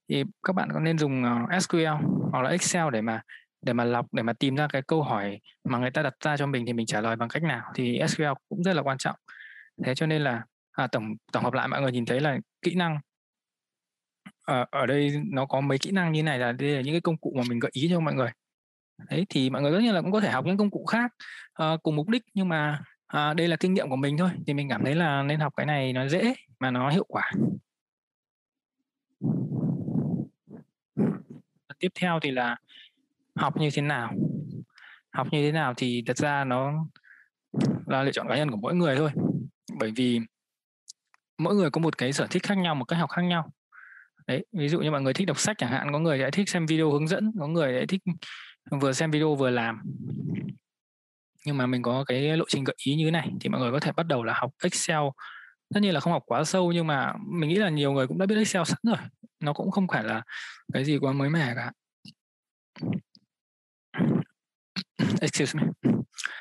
thì 0.10 0.24
các 0.44 0.54
bạn 0.54 0.70
có 0.74 0.80
nên 0.80 0.98
dùng 0.98 1.24
ờ, 1.24 1.58
SQL 1.58 2.30
hoặc 2.32 2.42
là 2.42 2.50
Excel 2.50 2.86
để 2.92 3.02
mà 3.02 3.22
để 3.62 3.74
mà 3.74 3.84
lọc 3.84 4.14
để 4.14 4.24
mà 4.24 4.34
tìm 4.34 4.56
ra 4.56 4.68
cái 4.68 4.82
câu 4.82 5.04
hỏi 5.04 5.40
mà 5.64 5.78
người 5.78 5.92
ta 5.92 6.02
đặt 6.02 6.14
ra 6.24 6.38
cho 6.38 6.48
mình 6.48 6.66
thì 6.66 6.74
mình 6.74 6.86
trả 6.86 7.02
lời 7.02 7.16
bằng 7.16 7.30
cách 7.30 7.44
nào? 7.44 7.72
Thì 7.76 8.00
SQL 8.00 8.36
cũng 8.50 8.64
rất 8.64 8.74
là 8.76 8.82
quan 8.82 8.98
trọng. 8.98 9.16
Thế 9.86 9.96
cho 9.96 10.06
nên 10.06 10.22
là 10.22 10.44
à, 10.72 10.88
tổng 10.88 11.16
tổng 11.32 11.44
hợp 11.44 11.54
lại 11.54 11.68
mọi 11.68 11.82
người 11.82 11.92
nhìn 11.92 12.06
thấy 12.06 12.20
là 12.20 12.38
kỹ 12.62 12.76
năng 12.76 13.00
ở, 14.44 14.66
ở 14.72 14.86
đây 14.86 15.22
nó 15.32 15.46
có 15.46 15.62
mấy 15.62 15.78
kỹ 15.78 15.92
năng 15.92 16.12
như 16.12 16.24
này 16.24 16.40
là 16.40 16.52
đây 16.52 16.70
là 16.70 16.82
những 16.82 16.94
cái 16.94 17.02
công 17.02 17.18
cụ 17.18 17.34
mà 17.38 17.44
mình 17.50 17.60
gợi 17.60 17.72
ý 17.74 17.88
cho 17.90 18.00
mọi 18.00 18.14
người. 18.14 18.30
Đấy 19.10 19.26
thì 19.30 19.50
mọi 19.50 19.62
người 19.62 19.72
tất 19.72 19.80
nhiên 19.82 19.94
là 19.94 20.02
cũng 20.02 20.12
có 20.12 20.20
thể 20.20 20.30
học 20.30 20.46
những 20.46 20.58
công 20.58 20.72
cụ 20.72 20.86
khác 20.86 21.14
uh, 21.64 21.84
cùng 21.84 21.96
mục 21.96 22.10
đích 22.10 22.24
nhưng 22.34 22.50
mà 22.50 22.82
uh, 23.18 23.36
đây 23.36 23.48
là 23.48 23.56
kinh 23.56 23.74
nghiệm 23.74 23.90
của 23.90 23.96
mình 23.96 24.18
thôi 24.18 24.30
thì 24.48 24.54
mình 24.54 24.70
cảm 24.70 24.84
thấy 24.84 24.96
là 24.96 25.24
nên 25.24 25.40
học 25.40 25.54
cái 25.58 25.66
này 25.66 25.94
nó 25.94 26.08
dễ 26.08 26.34
mà 26.60 26.72
nó 26.72 26.90
hiệu 26.90 27.06
quả. 27.08 27.32
Tiếp 31.80 31.90
theo 31.96 32.20
thì 32.20 32.32
là 32.32 32.58
học 33.36 33.58
như 33.58 33.70
thế 33.74 33.82
nào? 33.82 34.14
Học 35.12 35.28
như 35.32 35.46
thế 35.46 35.52
nào 35.52 35.74
thì 35.78 36.04
thật 36.08 36.18
ra 36.18 36.44
nó 36.44 36.86
là 37.86 38.04
lựa 38.04 38.12
chọn 38.12 38.28
cá 38.30 38.36
nhân 38.36 38.52
của 38.52 38.58
mỗi 38.58 38.76
người 38.76 38.96
thôi. 38.96 39.12
Bởi 39.80 39.92
vì 39.96 40.20
mỗi 41.38 41.56
người 41.56 41.70
có 41.70 41.82
một 41.82 41.98
cái 41.98 42.14
sở 42.14 42.28
thích 42.30 42.44
khác 42.44 42.58
nhau 42.58 42.76
một 42.76 42.86
cách 42.86 43.00
học 43.00 43.10
khác 43.10 43.22
nhau 43.22 43.52
đấy 44.32 44.46
ví 44.52 44.70
dụ 44.70 44.80
như 44.80 44.92
mọi 44.92 45.02
người 45.02 45.14
thích 45.14 45.28
đọc 45.28 45.40
sách 45.40 45.58
chẳng 45.58 45.72
hạn 45.72 45.92
có 45.92 46.00
người 46.00 46.18
lại 46.18 46.32
thích 46.32 46.50
xem 46.50 46.66
video 46.66 46.92
hướng 46.92 47.08
dẫn 47.08 47.32
có 47.40 47.48
người 47.48 47.74
lại 47.74 47.88
thích 47.88 48.02
vừa 48.72 48.94
xem 48.94 49.12
video 49.12 49.36
vừa 49.36 49.50
làm. 49.50 49.82
Nhưng 51.46 51.58
mà 51.58 51.66
mình 51.66 51.82
có 51.82 52.04
cái 52.08 52.38
lộ 52.38 52.46
trình 52.48 52.64
gợi 52.64 52.76
ý 52.78 52.96
như 52.96 53.06
thế 53.06 53.12
này 53.12 53.30
thì 53.40 53.50
mọi 53.50 53.62
người 53.62 53.72
có 53.72 53.80
thể 53.80 53.92
bắt 53.92 54.08
đầu 54.08 54.24
là 54.24 54.34
học 54.34 54.52
Excel. 54.64 55.00
Tất 55.74 55.80
nhiên 55.80 55.94
là 55.94 56.00
không 56.00 56.14
học 56.14 56.24
quá 56.26 56.44
sâu 56.44 56.72
nhưng 56.72 56.88
mà 56.88 57.14
mình 57.30 57.50
nghĩ 57.50 57.56
là 57.56 57.70
nhiều 57.70 57.92
người 57.92 58.08
cũng 58.08 58.18
đã 58.18 58.26
biết 58.26 58.36
Excel 58.36 58.64
sẵn 58.64 58.80
rồi. 58.84 58.98
Nó 59.40 59.54
cũng 59.54 59.72
không 59.72 59.88
phải 59.88 60.04
là 60.04 60.24
cái 60.74 60.86
gì 60.86 60.98
quá 60.98 61.14
mới 61.14 61.30
mẻ 61.30 61.56
cả. 61.56 61.72
Excuse 65.22 65.60
me. 65.60 65.64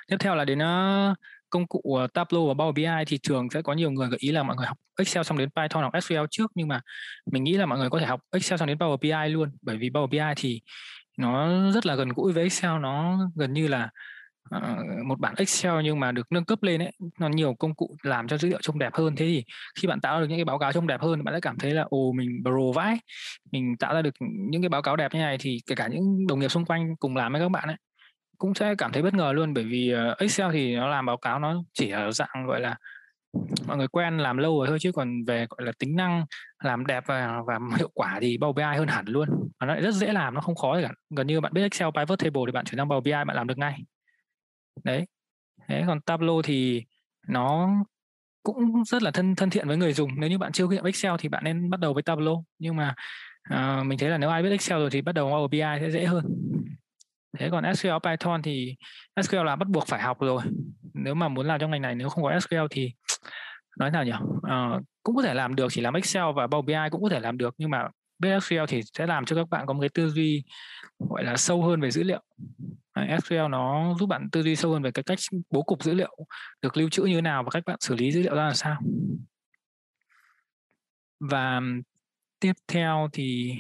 Tiếp 0.09 0.17
theo 0.21 0.35
là 0.35 0.45
đến 0.45 0.59
uh, 0.59 1.17
công 1.51 1.67
cụ 1.67 1.95
ờ, 1.95 2.07
Tableau 2.07 2.47
và 2.47 2.55
Power 2.55 2.73
BI 2.73 3.05
thì 3.07 3.19
thường 3.29 3.51
sẽ 3.51 3.63
có 3.63 3.73
nhiều 3.73 3.91
người 3.91 4.09
gợi 4.09 4.19
ý 4.21 4.33
là 4.33 4.43
mọi 4.43 4.57
người 4.57 4.67
học 4.67 4.77
Excel 4.99 5.23
xong 5.23 5.39
đến 5.39 5.49
Python 5.57 5.83
học 5.83 5.93
SQL 5.93 6.27
trước. 6.31 6.51
Nhưng 6.55 6.69
mà 6.69 6.81
mình 7.33 7.45
nghĩ 7.45 7.53
là 7.53 7.67
mọi 7.67 7.79
người 7.79 7.91
có 7.91 7.99
thể 7.99 8.07
học 8.07 8.21
Excel 8.33 8.59
xong 8.59 8.67
đến 8.67 8.79
Power 8.79 8.97
BI 8.97 9.33
luôn. 9.33 9.51
Bởi 9.63 9.77
vì 9.77 9.91
Power 9.91 10.07
BI 10.07 10.35
thì 10.37 10.61
nó 11.19 11.71
rất 11.71 11.87
là 11.87 11.95
gần 11.95 12.09
gũi 12.09 12.33
với 12.33 12.43
Excel. 12.43 12.79
Nó 12.81 13.19
gần 13.35 13.53
như 13.53 13.69
là 13.69 13.91
uh, 14.57 15.07
một 15.07 15.21
bản 15.21 15.35
Excel 15.37 15.83
nhưng 15.85 16.01
mà 16.01 16.13
được 16.13 16.33
nâng 16.33 16.45
cấp 16.45 16.63
lên 16.63 16.83
ấy. 16.83 16.93
Nó 17.21 17.29
nhiều 17.29 17.55
công 17.55 17.75
cụ 17.75 17.97
làm 18.03 18.29
cho 18.29 18.39
dữ 18.39 18.49
liệu 18.49 18.59
trông 18.63 18.79
đẹp 18.79 18.95
hơn. 18.95 19.17
Thế 19.17 19.27
thì 19.27 19.45
khi 19.81 19.89
bạn 19.89 20.01
tạo 20.01 20.21
được 20.21 20.27
những 20.27 20.39
cái 20.39 20.45
báo 20.45 20.59
cáo 20.59 20.73
trông 20.73 20.87
đẹp 20.87 21.01
hơn 21.01 21.25
bạn 21.25 21.35
sẽ 21.35 21.41
cảm 21.41 21.59
thấy 21.59 21.71
là 21.75 21.85
ồ 21.89 22.13
mình 22.13 22.29
pro 22.43 22.73
vãi 22.75 22.99
mình 23.53 23.77
tạo 23.79 23.95
ra 23.95 24.03
được 24.03 24.15
những 24.21 24.63
cái 24.63 24.69
báo 24.69 24.83
cáo 24.83 24.97
đẹp 24.97 25.15
như 25.15 25.21
này 25.21 25.37
thì 25.41 25.59
kể 25.67 25.75
cả 25.75 25.89
những 25.89 26.27
đồng 26.27 26.41
nghiệp 26.41 26.49
xung 26.49 26.65
quanh 26.65 26.97
cùng 26.97 27.17
làm 27.17 27.33
với 27.33 27.41
các 27.41 27.49
bạn 27.49 27.69
ấy 27.69 27.77
cũng 28.41 28.55
sẽ 28.55 28.75
cảm 28.79 28.93
thấy 28.93 29.03
bất 29.03 29.15
ngờ 29.15 29.33
luôn 29.33 29.55
bởi 29.55 29.65
vì 29.65 29.91
ờ, 29.91 30.15
Excel 30.19 30.53
thì 30.53 30.77
nó 30.77 30.89
làm 30.89 31.07
báo 31.07 31.17
cáo 31.17 31.39
nó 31.39 31.63
chỉ 31.73 31.91
ở 31.91 32.13
dạng 32.13 32.47
gọi 32.47 32.61
là 32.61 32.77
mọi 33.67 33.77
người 33.77 33.89
quen 33.89 34.19
làm 34.19 34.37
lâu 34.37 34.59
rồi 34.59 34.67
thôi 34.69 34.79
chứ 34.81 34.93
còn 34.93 35.25
về 35.25 35.47
gọi 35.51 35.67
là 35.67 35.73
tính 35.79 35.97
năng 35.97 36.25
làm 36.63 36.87
đẹp 36.87 37.05
và 37.07 37.41
và 37.47 37.59
hiệu 37.79 37.91
quả 37.95 38.19
thì 38.21 38.39
Power 38.39 38.53
BI 38.53 38.63
hơn 38.63 38.89
hẳn 38.89 39.05
luôn. 39.09 39.29
Và 39.61 39.67
nó 39.67 39.75
lại 39.75 39.83
rất 39.83 39.95
dễ 39.95 40.13
làm 40.13 40.35
nó 40.35 40.41
không 40.41 40.55
khó 40.55 40.77
gì 40.77 40.83
cả. 40.83 40.93
Gần 41.17 41.27
như 41.27 41.41
bạn 41.41 41.53
biết 41.53 41.63
Excel 41.63 41.89
pivot 41.97 42.19
table 42.19 42.43
thì 42.47 42.53
bạn 42.53 42.65
chuyển 42.65 42.77
sang 42.77 42.89
Power 42.89 43.01
BI 43.01 43.13
bạn 43.13 43.37
làm 43.37 43.47
được 43.47 43.59
ngay. 43.59 43.79
Đấy. 44.85 45.07
Thế 45.69 45.85
còn 45.87 46.01
Tableau 46.01 46.43
thì 46.43 46.85
nó 47.29 47.69
cũng 48.43 48.85
rất 48.85 49.03
là 49.03 49.11
thân 49.11 49.35
thân 49.35 49.51
thiện 49.51 49.69
với 49.69 49.77
người 49.77 49.93
dùng. 49.93 50.11
Nếu 50.21 50.31
như 50.31 50.39
bạn 50.39 50.53
chưa 50.53 50.67
nghiệm 50.67 50.85
Excel 50.85 51.13
thì 51.19 51.29
bạn 51.29 51.45
nên 51.45 51.71
bắt 51.71 51.81
đầu 51.81 51.95
với 51.95 52.03
Tableau. 52.03 52.45
Nhưng 52.59 52.77
mà 52.77 52.95
uh, 53.55 53.87
mình 53.87 53.99
thấy 53.99 54.09
là 54.09 54.19
nếu 54.19 54.31
ai 54.31 54.43
biết 54.43 54.51
Excel 54.51 54.79
rồi 54.79 54.91
thì 54.91 55.03
bắt 55.03 55.13
đầu 55.13 55.29
Power 55.31 55.49
BI 55.49 55.61
sẽ 55.81 55.91
dễ 55.91 56.05
hơn 56.05 56.50
thế 57.39 57.51
còn 57.51 57.65
SQL 57.65 57.99
Python 57.99 58.43
thì 58.43 58.77
SQL 59.17 59.45
là 59.45 59.57
bắt 59.57 59.69
buộc 59.69 59.87
phải 59.87 60.03
học 60.03 60.21
rồi. 60.21 60.43
Nếu 60.95 61.15
mà 61.15 61.29
muốn 61.29 61.47
làm 61.47 61.61
trong 61.61 61.71
ngành 61.71 61.83
này 61.83 61.95
nếu 61.95 62.09
không 62.09 62.25
có 62.25 62.31
SQL 62.31 62.69
thì 62.71 62.93
nói 63.79 63.91
nào 63.91 64.05
nhỉ? 64.05 64.13
À, 64.43 64.81
cũng 65.03 65.17
có 65.17 65.23
thể 65.23 65.35
làm 65.35 65.55
được 65.55 65.69
chỉ 65.71 65.81
làm 65.81 65.95
Excel 65.95 66.25
và 66.37 66.47
Power 66.47 66.63
BI 66.63 66.91
cũng 66.91 67.03
có 67.03 67.09
thể 67.09 67.21
làm 67.21 67.39
được 67.39 67.55
nhưng 67.59 67.71
mà 67.71 67.89
biết 68.19 68.29
SQL 68.29 68.67
thì 68.67 68.81
sẽ 68.99 69.07
làm 69.07 69.25
cho 69.25 69.37
các 69.37 69.49
bạn 69.49 69.67
có 69.67 69.73
một 69.73 69.81
cái 69.81 69.89
tư 69.89 70.09
duy 70.09 70.45
gọi 70.99 71.25
là 71.25 71.37
sâu 71.37 71.63
hơn 71.63 71.81
về 71.81 71.91
dữ 71.91 72.03
liệu. 72.03 72.23
SQL 72.95 73.51
nó 73.51 73.95
giúp 73.99 74.07
bạn 74.07 74.31
tư 74.33 74.43
duy 74.43 74.57
sâu 74.57 74.73
hơn 74.73 74.83
về 74.83 74.91
cái 74.91 75.03
cách 75.03 75.19
bố 75.51 75.63
cục 75.63 75.83
dữ 75.83 75.95
liệu 75.95 76.17
được 76.63 76.77
lưu 76.77 76.89
trữ 76.89 77.03
như 77.03 77.15
thế 77.15 77.21
nào 77.21 77.43
và 77.43 77.51
cách 77.51 77.63
bạn 77.67 77.77
xử 77.81 77.95
lý 77.95 78.13
dữ 78.13 78.23
liệu 78.23 78.35
ra 78.35 78.47
là 78.47 78.55
sao. 78.55 78.81
Và 81.21 81.61
tiếp 82.41 82.53
theo 82.69 83.09
thì 83.13 83.55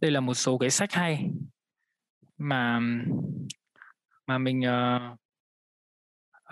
đây 0.00 0.10
là 0.10 0.20
một 0.20 0.34
số 0.34 0.58
cái 0.58 0.70
sách 0.70 0.92
hay 0.92 1.30
mà 2.38 2.80
mà 4.26 4.38
mình 4.38 4.60
uh, 4.60 5.18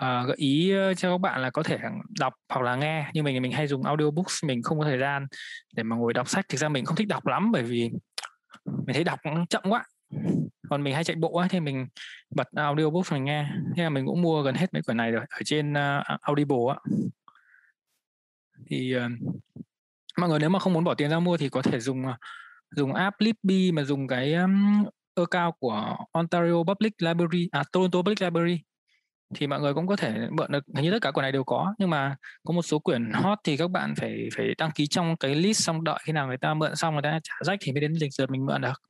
uh, 0.05 0.27
gợi 0.27 0.35
ý 0.37 0.73
cho 0.97 1.11
các 1.11 1.17
bạn 1.17 1.41
là 1.41 1.49
có 1.49 1.63
thể 1.63 1.77
đọc 2.19 2.33
hoặc 2.49 2.61
là 2.61 2.75
nghe. 2.75 3.09
Nhưng 3.13 3.25
mình 3.25 3.41
mình 3.41 3.51
hay 3.51 3.67
dùng 3.67 3.83
audiobooks 3.83 4.43
mình 4.43 4.63
không 4.63 4.79
có 4.79 4.85
thời 4.85 4.97
gian 4.97 5.27
để 5.75 5.83
mà 5.83 5.95
ngồi 5.95 6.13
đọc 6.13 6.29
sách. 6.29 6.45
Thực 6.49 6.57
ra 6.57 6.69
mình 6.69 6.85
không 6.85 6.95
thích 6.95 7.07
đọc 7.07 7.27
lắm 7.27 7.51
bởi 7.51 7.63
vì 7.63 7.91
mình 8.65 8.93
thấy 8.93 9.03
đọc 9.03 9.19
chậm 9.49 9.63
quá. 9.69 9.85
Còn 10.69 10.83
mình 10.83 10.93
hay 10.93 11.03
chạy 11.03 11.15
bộ 11.15 11.37
ấy, 11.37 11.49
thì 11.49 11.59
mình 11.59 11.87
bật 12.35 12.47
audiobook 12.55 13.11
mình 13.11 13.23
nghe. 13.23 13.49
Thế 13.75 13.83
là 13.83 13.89
mình 13.89 14.05
cũng 14.05 14.21
mua 14.21 14.41
gần 14.41 14.55
hết 14.55 14.73
mấy 14.73 14.81
quyển 14.81 14.97
này 14.97 15.11
rồi 15.11 15.25
ở 15.29 15.39
trên 15.45 15.71
uh, 15.71 16.21
Audible 16.21 16.57
á. 16.69 16.75
Thì 18.65 18.95
uh, 18.97 19.11
mọi 20.17 20.29
người 20.29 20.39
nếu 20.39 20.49
mà 20.49 20.59
không 20.59 20.73
muốn 20.73 20.83
bỏ 20.83 20.93
tiền 20.93 21.09
ra 21.09 21.19
mua 21.19 21.37
thì 21.37 21.49
có 21.49 21.61
thể 21.61 21.79
dùng 21.79 22.05
dùng 22.75 22.93
app 22.93 23.19
Libby 23.19 23.71
mà 23.71 23.83
dùng 23.83 24.07
cái 24.07 24.33
um, 24.33 24.85
account 25.17 25.55
của 25.59 25.95
Ontario 26.11 26.63
Public 26.67 26.93
Library 27.01 27.49
à 27.51 27.63
Toronto 27.71 28.01
Public 28.01 28.21
Library. 28.21 28.61
Thì 29.35 29.47
mọi 29.47 29.59
người 29.59 29.73
cũng 29.73 29.87
có 29.87 29.95
thể 29.95 30.27
mượn 30.31 30.51
được 30.51 30.63
hình 30.75 30.83
như 30.83 30.91
tất 30.91 31.01
cả 31.01 31.11
quyển 31.11 31.21
này 31.21 31.31
đều 31.31 31.43
có 31.43 31.73
nhưng 31.77 31.89
mà 31.89 32.15
có 32.43 32.53
một 32.53 32.61
số 32.61 32.79
quyển 32.79 33.11
hot 33.13 33.37
thì 33.43 33.57
các 33.57 33.71
bạn 33.71 33.93
phải 33.97 34.29
phải 34.35 34.55
đăng 34.57 34.71
ký 34.71 34.87
trong 34.87 35.17
cái 35.17 35.35
list 35.35 35.63
xong 35.63 35.83
đợi 35.83 35.99
khi 36.03 36.13
nào 36.13 36.27
người 36.27 36.37
ta 36.37 36.53
mượn 36.53 36.75
xong 36.75 36.93
người 36.93 37.01
ta 37.01 37.19
trả 37.23 37.33
rách 37.45 37.59
thì 37.61 37.71
mới 37.71 37.81
đến 37.81 37.93
lịch 38.01 38.11
lượt 38.19 38.29
mình 38.29 38.45
mượn 38.45 38.61
được. 38.61 38.81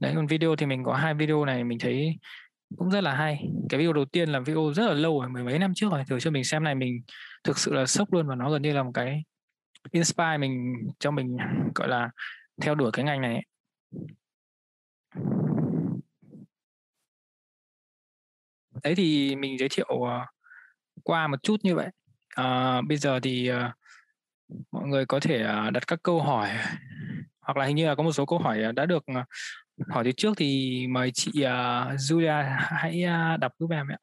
Đấy 0.00 0.12
còn 0.16 0.26
video 0.26 0.56
thì 0.56 0.66
mình 0.66 0.84
có 0.84 0.94
hai 0.94 1.14
video 1.14 1.44
này 1.44 1.64
mình 1.64 1.78
thấy 1.78 2.18
cũng 2.78 2.90
rất 2.90 3.00
là 3.00 3.14
hay. 3.14 3.44
Cái 3.68 3.78
video 3.78 3.92
đầu 3.92 4.04
tiên 4.04 4.28
là 4.28 4.40
video 4.40 4.72
rất 4.74 4.86
là 4.86 4.94
lâu 4.94 5.20
rồi 5.20 5.30
mười 5.30 5.44
mấy 5.44 5.58
năm 5.58 5.72
trước 5.74 5.92
rồi. 5.92 6.04
Thử 6.08 6.20
cho 6.20 6.30
mình 6.30 6.44
xem 6.44 6.64
này 6.64 6.74
mình 6.74 7.02
thực 7.44 7.58
sự 7.58 7.72
là 7.72 7.86
sốc 7.86 8.12
luôn 8.12 8.26
và 8.26 8.34
nó 8.34 8.50
gần 8.50 8.62
như 8.62 8.72
là 8.72 8.82
một 8.82 8.92
cái 8.94 9.22
inspire 9.92 10.38
mình 10.38 10.74
cho 10.98 11.10
mình 11.10 11.36
gọi 11.74 11.88
là 11.88 12.10
theo 12.62 12.74
đuổi 12.74 12.90
cái 12.92 13.04
ngành 13.04 13.20
này 13.20 13.42
đấy 18.82 18.94
thì 18.94 19.36
mình 19.36 19.58
giới 19.58 19.68
thiệu 19.68 19.88
uh, 19.94 20.08
qua 21.02 21.26
một 21.26 21.42
chút 21.42 21.56
như 21.62 21.74
vậy. 21.74 21.88
Uh, 22.40 22.88
bây 22.88 22.96
giờ 22.96 23.20
thì 23.20 23.50
uh, 23.52 23.56
mọi 24.70 24.88
người 24.88 25.06
có 25.06 25.20
thể 25.20 25.44
uh, 25.44 25.72
đặt 25.72 25.86
các 25.86 25.98
câu 26.02 26.22
hỏi. 26.22 26.50
Hoặc 27.40 27.56
là 27.56 27.64
hình 27.64 27.76
như 27.76 27.86
là 27.86 27.94
có 27.94 28.02
một 28.02 28.12
số 28.12 28.26
câu 28.26 28.38
hỏi 28.38 28.72
đã 28.76 28.86
được 28.86 29.04
hỏi 29.88 30.04
từ 30.04 30.12
trước 30.12 30.34
thì 30.36 30.86
mời 30.86 31.10
chị 31.14 31.30
uh, 31.30 31.44
Julia 32.00 32.56
hãy 32.58 33.04
uh, 33.04 33.40
đọc 33.40 33.52
giúp 33.58 33.70
em 33.70 33.88
ạ. 33.88 33.98